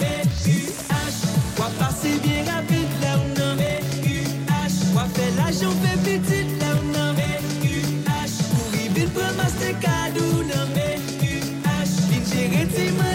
BUH, 0.00 1.20
wap 1.60 1.78
pase 1.78 2.16
bien 2.24 2.50
rapide 2.50 3.04
la 3.04 3.14
ou 3.20 3.30
nan. 3.36 3.62
BUH, 4.02 4.80
wap 4.96 5.14
fe 5.14 5.30
la 5.38 5.52
jon 5.54 5.76
fe 5.84 5.94
petit 6.08 6.58
la 6.58 6.74
ou 6.80 6.90
nan. 6.96 7.14
BUH, 7.62 8.34
pou 8.56 8.74
ri 8.74 8.90
vin 8.96 9.14
pre 9.14 9.30
Mastercard 9.38 10.18
ou 10.24 10.42
nan. 10.50 10.74
BUH, 10.74 11.96
vin 12.10 12.28
jere 12.34 12.66
ti 12.74 12.90
man. 12.98 13.09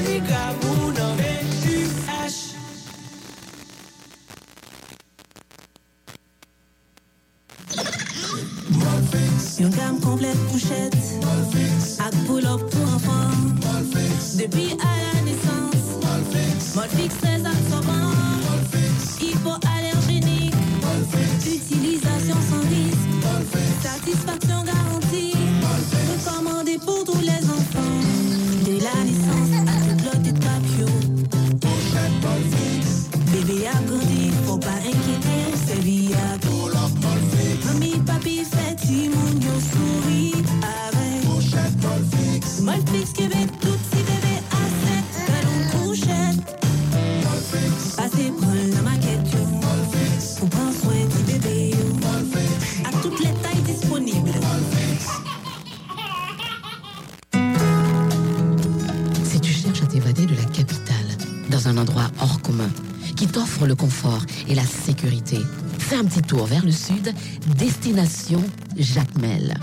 Couchette 10.56 10.95
fais 66.26 66.34
un 66.34 66.34
petit 66.34 66.36
tour 66.36 66.46
vers 66.46 66.66
le 66.66 66.72
sud, 66.72 67.14
destination 67.58 68.44
Jacmel. 68.78 69.56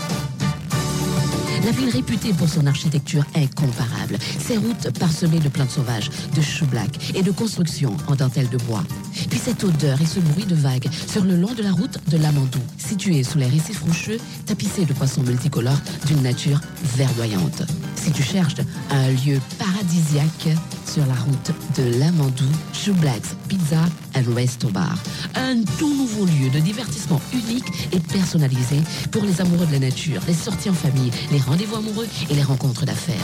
La 1.65 1.71
ville 1.71 1.89
réputée 1.89 2.33
pour 2.33 2.49
son 2.49 2.67
architecture 2.67 3.23
incomparable, 3.35 4.17
ses 4.37 4.57
routes 4.57 4.91
parsemées 4.99 5.39
de 5.39 5.47
plantes 5.47 5.69
sauvages, 5.69 6.09
de 6.35 6.41
choux 6.41 6.65
black 6.65 7.15
et 7.15 7.23
de 7.23 7.31
constructions 7.31 7.95
en 8.07 8.15
dentelle 8.15 8.49
de 8.49 8.57
bois. 8.57 8.83
Puis 9.29 9.39
cette 9.39 9.63
odeur 9.63 10.01
et 10.01 10.05
ce 10.05 10.19
bruit 10.19 10.45
de 10.45 10.55
vagues 10.55 10.89
sur 11.07 11.23
le 11.23 11.37
long 11.37 11.53
de 11.53 11.63
la 11.63 11.71
route 11.71 11.99
de 12.09 12.17
l'Amandou, 12.17 12.59
située 12.77 13.23
sous 13.23 13.37
les 13.37 13.47
récifs 13.47 13.81
rocheux, 13.81 14.17
tapissés 14.45 14.83
de 14.83 14.93
poissons 14.93 15.23
multicolores 15.23 15.79
d'une 16.07 16.21
nature 16.21 16.59
verdoyante. 16.97 17.63
Si 17.95 18.11
tu 18.11 18.23
cherches 18.23 18.57
un 18.91 19.09
lieu 19.11 19.39
paradisiaque 19.57 20.57
sur 20.93 21.05
la 21.07 21.15
route 21.15 21.51
de 21.75 21.97
l'Amandou, 21.97 22.45
Shoeblack's 22.71 23.35
Pizza 23.47 23.79
and 24.15 24.35
Resto 24.35 24.69
Bar. 24.69 24.95
Un 25.33 25.63
tout 25.79 25.91
nouveau 25.91 26.25
lieu 26.25 26.51
de 26.51 26.59
divertissement 26.59 27.19
unique 27.33 27.65
et 27.91 27.99
personnalisé 27.99 28.79
pour 29.11 29.23
les 29.23 29.41
amoureux 29.41 29.65
de 29.65 29.71
la 29.71 29.79
nature, 29.79 30.21
les 30.27 30.35
sorties 30.35 30.69
en 30.69 30.73
famille, 30.73 31.09
les 31.31 31.39
rendez-vous 31.39 31.77
amoureux 31.77 32.07
et 32.29 32.35
les 32.35 32.43
rencontres 32.43 32.85
d'affaires. 32.85 33.15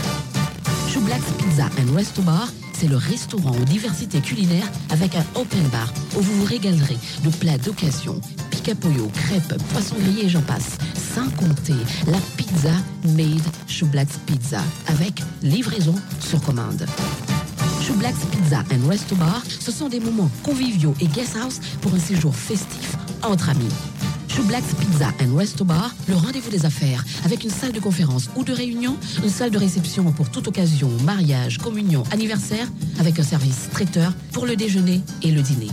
Shoeblack's 0.92 1.32
Pizza 1.38 1.70
and 1.80 1.96
Resto 1.96 2.24
Bar, 2.24 2.48
c'est 2.74 2.88
le 2.88 2.98
restaurant 2.98 3.52
aux 3.52 3.66
diversités 3.66 4.22
culinaires 4.22 4.72
avec 4.90 5.16
un 5.16 5.26
open 5.36 5.68
bar 5.72 5.94
où 6.18 6.22
vous 6.22 6.40
vous 6.40 6.46
régalerez 6.46 6.98
de 7.24 7.30
plats 7.30 7.60
d'occasion, 7.60 8.20
pica-pollo, 8.50 9.12
crêpes, 9.14 9.62
poissons 9.74 9.98
grillés 10.00 10.26
et 10.26 10.30
j'en 10.30 10.42
passe. 10.42 10.78
Sans 11.14 11.30
compter 11.32 11.76
la 12.08 12.18
pizza 12.36 12.74
made 13.16 13.44
Shoeblack's 13.68 14.18
Pizza 14.26 14.62
avec 14.88 15.22
livraison 15.44 15.96
sur 16.20 16.42
commande. 16.42 16.88
Shoeblack's 17.90 18.24
Pizza 18.30 18.64
Resto 18.88 19.16
Bar, 19.16 19.42
ce 19.60 19.72
sont 19.72 19.90
des 19.90 20.00
moments 20.00 20.30
conviviaux 20.44 20.94
et 21.02 21.08
guest 21.08 21.36
house 21.36 21.60
pour 21.82 21.92
un 21.96 22.00
séjour 22.00 22.36
festif 22.36 22.96
entre 23.24 23.50
amis. 23.50 23.68
Shoeblack's 24.28 24.76
Pizza 24.76 25.12
and 25.20 25.36
Resto 25.36 25.66
Bar, 25.66 25.96
le 26.08 26.14
rendez-vous 26.14 26.52
des 26.52 26.68
affaires, 26.68 27.04
avec 27.26 27.44
une 27.44 27.50
salle 27.50 27.72
de 27.72 27.80
conférence 27.80 28.30
ou 28.36 28.44
de 28.44 28.54
réunion, 28.54 28.96
une 29.24 29.30
salle 29.32 29.50
de 29.50 29.58
réception 29.58 30.12
pour 30.12 30.30
toute 30.30 30.48
occasion, 30.48 30.92
mariage, 31.04 31.58
communion, 31.58 32.04
anniversaire, 32.12 32.68
avec 33.00 33.18
un 33.18 33.24
service 33.24 33.70
traiteur 33.72 34.14
pour 34.34 34.46
le 34.46 34.56
déjeuner 34.56 35.02
et 35.24 35.32
le 35.32 35.42
dîner. 35.42 35.70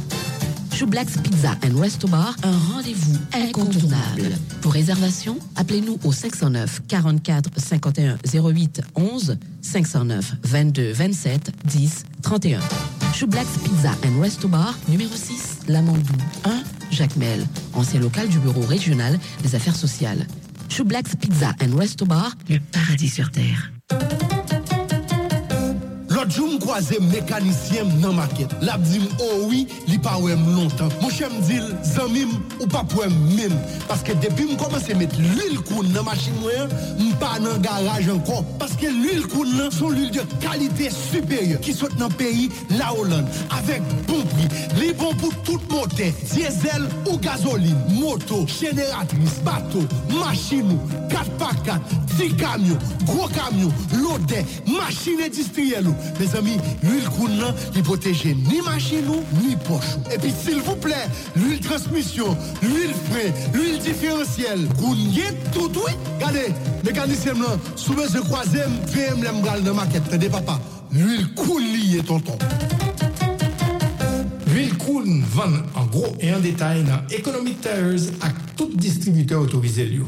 Shoeblack's 0.76 1.16
Pizza 1.22 1.56
and 1.62 1.80
Resto 1.80 2.06
Bar, 2.06 2.36
un 2.42 2.58
rendez-vous 2.74 3.16
incontournable. 3.32 4.36
Pour 4.60 4.74
réservation, 4.74 5.38
appelez-nous 5.56 5.98
au 6.04 6.12
509 6.12 6.82
44 6.86 7.48
51 7.56 8.18
08 8.34 8.82
11 8.94 9.38
509 9.62 10.34
22 10.42 10.92
27 10.92 11.50
10 11.64 12.04
31. 12.20 12.60
Shoeblack's 13.14 13.56
Pizza 13.64 13.92
and 14.04 14.20
Resto 14.20 14.48
Bar, 14.48 14.78
numéro 14.88 15.14
6, 15.14 15.60
Lamandou 15.68 16.12
1, 16.44 16.62
Jacmel, 16.90 17.46
ancien 17.72 17.98
local 17.98 18.28
du 18.28 18.38
bureau 18.38 18.60
régional 18.60 19.18
des 19.42 19.54
affaires 19.54 19.76
sociales. 19.76 20.26
Shoeblack's 20.68 21.16
Pizza 21.16 21.54
and 21.62 21.74
Resto 21.74 22.04
Bar, 22.04 22.32
le 22.50 22.58
paradis 22.58 23.08
sur 23.08 23.30
terre. 23.30 23.72
L'autre 26.26 26.38
jour, 26.38 26.76
je 26.80 27.00
mécanicien 27.00 27.84
dans 28.02 28.12
ma 28.12 28.22
maquette. 28.22 28.50
L'a 28.60 28.76
dit, 28.78 29.00
oh 29.20 29.46
oui, 29.48 29.68
il 29.86 30.00
pas 30.00 30.18
longtemps. 30.18 30.88
Mon 31.00 31.08
cher 31.08 31.28
me 31.30 31.40
dit, 31.40 31.60
zamim, 31.84 32.28
ou 32.58 32.66
pas 32.66 32.82
pour 32.82 33.02
même. 33.02 33.56
Parce 33.86 34.02
que 34.02 34.12
depuis 34.12 34.46
que 34.46 34.52
je 34.52 34.56
commence 34.56 34.90
à 34.90 34.94
mettre 34.94 35.14
l'huile 35.18 35.60
dans 35.70 35.94
la 35.94 36.02
machine, 36.02 36.32
je 36.98 37.14
pas 37.16 37.38
dans 37.38 37.52
le 37.52 37.58
garage 37.58 38.08
encore. 38.08 38.44
Parce 38.58 38.72
que 38.72 38.86
l'huile 38.86 39.26
coune, 39.28 39.70
sont 39.70 39.90
l'huile 39.90 40.10
de 40.10 40.22
qualité 40.40 40.90
supérieure 40.90 41.60
qui 41.60 41.72
sont 41.72 41.86
dans 41.96 42.08
le 42.08 42.14
pays, 42.14 42.50
la 42.70 42.92
Hollande. 42.92 43.26
Avec 43.56 43.82
bon 44.08 44.22
prix. 44.22 44.48
Les 44.80 44.92
bons 44.94 45.14
pour 45.14 45.34
tout 45.42 45.60
moteur, 45.70 46.12
diesel 46.32 46.88
ou 47.08 47.18
gasoline, 47.18 47.76
moto, 47.88 48.46
génératrice, 48.46 49.40
bateau, 49.44 49.84
machine, 50.18 50.76
4x4, 51.08 51.78
petit 52.06 52.34
camion, 52.34 52.78
gros 53.04 53.28
camion, 53.28 53.70
loader, 53.92 54.44
machine 54.66 55.20
industrielle. 55.24 55.86
Mes 56.18 56.34
amis, 56.34 56.56
l'huile 56.82 57.08
coune, 57.10 57.44
il 57.74 57.82
protège 57.82 58.24
ni 58.24 58.60
machine 58.62 59.04
ni 59.42 59.56
poche. 59.56 59.96
Et 60.14 60.18
puis 60.18 60.32
s'il 60.32 60.60
vous 60.60 60.76
plaît, 60.76 61.08
l'huile 61.34 61.60
transmission, 61.60 62.36
l'huile 62.62 62.94
frais, 63.10 63.34
l'huile 63.52 63.78
différentielle, 63.78 64.66
coune 64.78 64.96
tout 65.52 65.70
oui. 65.74 65.92
Regardez, 66.16 66.54
mécanicien 66.84 67.34
là, 67.34 67.58
souvent 67.74 68.04
je 68.12 68.18
croise, 68.18 68.48
VM 68.48 69.22
l'embral 69.22 69.62
dans 69.62 69.74
ma 69.74 69.86
quête, 69.86 70.08
t'es 70.08 70.28
papa. 70.28 70.58
L'huile 70.92 71.26
coule 71.34 71.62
liée, 71.62 72.02
tonton. 72.02 72.38
L'huile 74.46 74.74
Cool 74.78 75.20
vend 75.34 75.52
en 75.74 75.84
gros 75.84 76.16
et 76.18 76.32
en 76.32 76.40
détail 76.40 76.82
dans 76.84 77.06
Economic 77.14 77.60
Tires 77.60 78.10
à 78.22 78.28
tout 78.56 78.70
distributeur 78.74 79.42
autorisé. 79.42 80.00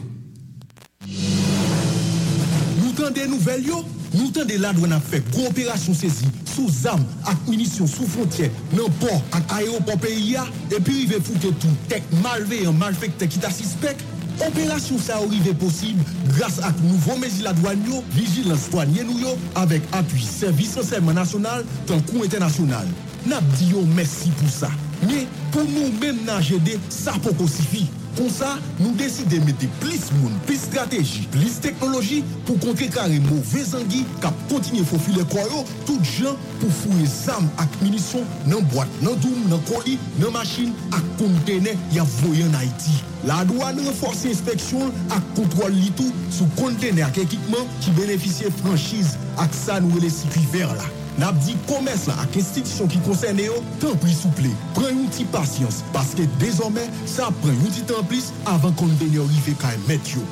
Nous 1.07 2.93
tendons 2.97 3.11
des 3.11 3.27
nouvelles, 3.27 3.67
yo. 3.67 3.85
Nou 4.15 4.29
tan 4.35 4.49
de 4.49 4.59
la 4.61 4.75
dwen 4.77 4.95
ap 4.97 5.05
fe 5.09 5.23
gwo 5.31 5.49
operasyon 5.51 5.97
sezi 5.99 6.29
sou 6.49 6.69
zam 6.73 7.03
ak 7.29 7.49
munisyon 7.49 7.91
sou 7.91 8.09
fontye 8.09 8.51
nan 8.75 8.93
port 9.03 9.37
ak 9.37 9.59
aeroport 9.61 10.01
peyi 10.05 10.35
ya 10.35 10.47
epi 10.71 11.03
rive 11.03 11.21
foute 11.27 11.53
tou 11.63 11.83
tek 11.91 12.07
malve 12.23 12.63
yon 12.65 12.79
malfekte 12.81 13.29
ki 13.29 13.43
ta 13.43 13.53
sispek 13.55 14.07
Operasyon 14.39 15.01
sa 15.03 15.19
orive 15.19 15.51
posib 15.59 15.99
grase 16.37 16.63
ak 16.63 16.77
nouvo 16.85 17.17
mezi 17.19 17.43
la 17.43 17.53
dwanyo, 17.59 18.05
vigilans 18.15 18.69
dwanyen 18.71 19.09
nou 19.09 19.19
yo 19.19 19.33
avek 19.59 19.83
apuy 19.99 20.23
servis 20.23 20.77
ansèman 20.79 21.19
nasyonal 21.19 21.65
tan 21.91 22.05
kou 22.07 22.23
internasyonal. 22.23 22.87
Nap 23.27 23.43
diyo 23.59 23.83
mersi 23.97 24.31
pou 24.39 24.51
sa. 24.53 24.71
Nye, 25.03 25.25
pou 25.51 25.67
nou 25.67 25.91
men 25.99 26.23
nan 26.29 26.45
jede, 26.45 26.79
sa 26.93 27.17
poko 27.25 27.51
sifi. 27.51 27.89
Kon 28.17 28.31
sa, 28.33 28.55
nou 28.79 28.95
deside 28.99 29.41
mette 29.45 29.69
plis 29.83 30.09
moun, 30.19 30.35
plis 30.49 30.65
strategi, 30.69 31.27
plis 31.35 31.59
teknologi 31.63 32.23
pou 32.47 32.59
kontre 32.63 32.89
kare 32.95 33.21
mouve 33.29 33.65
zangi 33.67 34.05
kap 34.23 34.37
kontinye 34.51 34.85
fofile 34.89 35.27
kwayo 35.33 35.65
tout 35.85 36.13
jan 36.17 36.39
pou 36.59 36.73
fouye 36.81 37.07
zam 37.11 37.47
ak 37.63 37.79
minisyon 37.83 38.27
nan 38.49 38.65
boat, 38.73 38.91
nan 39.05 39.19
doum, 39.23 39.45
nan 39.53 39.63
koli, 39.71 39.99
nan 40.19 40.35
masjin 40.35 40.75
ak 40.91 41.07
kontene 41.21 41.77
ya 41.95 42.07
voyen 42.19 42.55
Haiti. 42.59 42.99
La 43.27 43.43
douan 43.49 43.79
renforse 43.83 44.31
inspeksyon 44.31 44.95
ak 45.15 45.35
kontrol 45.39 45.75
litou 45.75 46.15
sou 46.31 46.47
kontene 46.59 47.05
ak 47.07 47.19
ekipman 47.25 47.67
ki 47.83 47.95
benefisye 47.99 48.53
franchise 48.63 49.19
ak 49.43 49.55
sa 49.55 49.83
nou 49.83 50.01
ele 50.01 50.11
si 50.13 50.31
priver 50.35 50.71
la. 50.79 50.98
nap 51.19 51.37
di 51.45 51.55
komes 51.69 52.07
la 52.09 52.17
ak 52.23 52.37
institisyon 52.39 52.91
ki 52.93 53.03
konsen 53.07 53.41
yo, 53.43 53.61
tan 53.83 53.97
pri 54.03 54.15
souple, 54.17 54.51
pren 54.77 54.97
yon 54.97 55.13
ti 55.15 55.27
pasyans, 55.33 55.83
paske 55.95 56.27
dezorme, 56.43 56.85
sa 57.11 57.31
pren 57.43 57.57
yon 57.63 57.75
ti 57.75 57.87
tan 57.89 58.07
plis 58.11 58.31
avan 58.51 58.75
kon 58.79 58.93
denyo 59.03 59.27
rive 59.31 59.57
ka 59.61 59.75
emet 59.77 60.15
yo. 60.15 60.25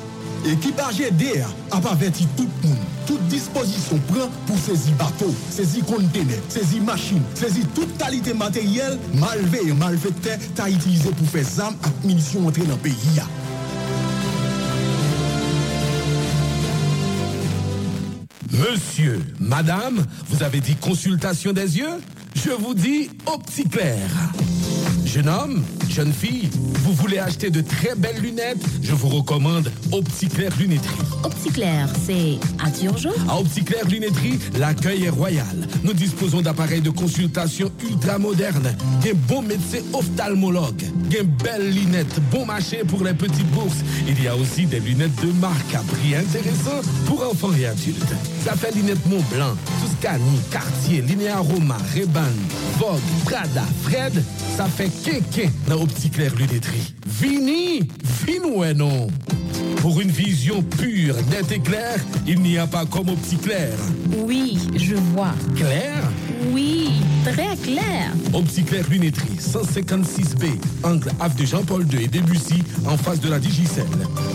Ekipaje 0.47 1.09
DEA 1.19 1.47
ap 1.75 1.87
aveti 1.91 2.27
tout 2.37 2.61
moun, 2.63 2.77
tout 3.07 3.23
disposisyon 3.31 3.99
pran 4.11 4.31
pou 4.47 4.59
sezi 4.63 4.93
bato, 4.99 5.27
sezi 5.51 5.83
kontene, 5.89 6.39
sezi 6.53 6.79
machin, 6.87 7.25
sezi 7.39 7.65
tout 7.75 7.97
kalite 7.99 8.35
materyel, 8.37 8.95
malve 9.19 9.65
e 9.67 9.75
malvekte 9.75 10.37
ta 10.55 10.69
itilize 10.71 11.11
pou 11.17 11.33
fe 11.33 11.43
zam 11.47 11.75
ak 11.83 12.07
minisyon 12.07 12.47
entre 12.51 12.69
nan 12.69 12.79
peyi 12.85 13.17
ya. 13.17 13.27
Monsieur, 18.57 19.21
madame, 19.39 20.03
vous 20.29 20.41
avez 20.41 20.59
dit 20.59 20.75
consultation 20.75 21.53
des 21.53 21.77
yeux? 21.77 22.01
Je 22.35 22.49
vous 22.49 22.73
dis 22.73 23.09
opticlair. 23.27 23.97
Jeune 25.05 25.29
homme, 25.29 25.63
jeune 25.89 26.11
fille, 26.11 26.49
vous 26.83 26.93
voulez 26.93 27.17
acheter 27.17 27.49
de 27.49 27.61
très 27.61 27.95
belles 27.95 28.19
lunettes? 28.21 28.63
Je 28.81 28.93
vous 28.93 29.07
recommande 29.07 29.71
Opticlair 29.91 30.51
Lunetterie. 30.59 30.97
Opticlair, 31.23 31.87
c'est 32.05 32.37
à 32.63 32.69
Turgeon 32.69 33.11
À 33.29 33.39
Opticlair 33.39 33.87
Lunetterie, 33.87 34.37
l'accueil 34.59 35.05
est 35.05 35.09
royal. 35.09 35.67
Nous 35.83 35.93
disposons 35.93 36.41
d'appareils 36.41 36.81
de 36.81 36.89
consultation 36.89 37.71
ultra 37.89 38.17
modernes, 38.17 38.75
d'un 39.03 39.13
bon 39.27 39.43
médecin 39.43 39.79
ophtalmologue, 39.93 40.83
d'un 41.09 41.23
belles 41.43 41.71
lunettes, 41.73 42.19
bon 42.31 42.45
marché 42.45 42.83
pour 42.87 43.03
les 43.03 43.13
petites 43.13 43.49
bourses. 43.51 43.83
Il 44.07 44.21
y 44.21 44.27
a 44.27 44.35
aussi 44.35 44.65
des 44.65 44.79
lunettes 44.79 45.15
de 45.21 45.31
marque 45.33 45.73
à 45.73 45.79
prix 45.79 46.15
intéressant 46.15 46.81
pour 47.05 47.23
enfants 47.23 47.53
et 47.59 47.65
adultes. 47.65 48.13
Ça 48.43 48.53
fait 48.53 48.73
lunettes 48.75 49.05
Montblanc, 49.05 49.55
Tuscany, 49.81 50.39
Cartier, 50.51 51.01
Linéa 51.01 51.37
Roma, 51.39 51.77
Ray-Ban, 51.93 52.21
Vogue, 52.77 52.99
Prada, 53.25 53.63
Fred. 53.83 54.23
Ça 54.55 54.65
fait 54.65 54.89
kéké 55.03 55.49
dans 55.67 55.81
Opticlair 55.81 56.33
Lunetterie. 56.35 56.93
Vini, 57.05 57.87
vini 58.25 58.73
non? 58.75 59.07
Pour 59.77 60.01
une 60.01 60.09
vision 60.11 60.61
pure, 60.61 61.15
nette 61.29 61.51
et 61.51 61.59
claire, 61.59 61.99
il 62.25 62.41
n'y 62.41 62.57
a 62.57 62.67
pas 62.67 62.85
comme 62.85 63.09
Opticlair. 63.09 63.73
Oui, 64.17 64.57
je 64.75 64.95
vois. 64.95 65.33
Clair 65.55 66.03
Oui, 66.51 66.89
très 67.31 67.55
clair. 67.57 68.11
Opticlair 68.33 68.85
Lunetterie, 68.89 69.37
156B, 69.39 70.47
angle 70.83 71.11
Ave 71.19 71.35
de 71.35 71.45
Jean-Paul 71.45 71.85
II 71.91 72.03
et 72.03 72.07
Debussy, 72.07 72.63
en 72.85 72.97
face 72.97 73.19
de 73.19 73.29
la 73.29 73.39
Digicel. 73.39 73.85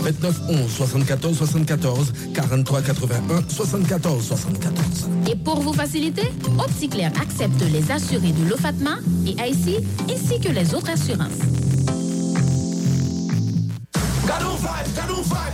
29 0.01 0.41
11 0.49 0.71
74 0.71 1.37
74 1.37 2.13
43 2.33 2.81
81 2.81 3.43
74 3.47 4.23
74. 4.23 5.09
Et 5.31 5.35
pour 5.35 5.61
vous 5.61 5.73
faciliter, 5.73 6.31
Opticlair 6.59 7.11
accepte 7.21 7.61
les 7.71 7.91
assurés 7.91 8.31
de 8.31 8.49
l'OFATMA 8.49 8.97
et 9.25 9.31
IC 9.31 9.83
ainsi 10.09 10.39
que 10.39 10.49
les 10.49 10.73
autres 10.73 10.91
assurances. 10.91 11.29
Canon 14.27 14.55
vibe, 14.55 14.95
canon 14.95 15.21
vibe. 15.21 15.53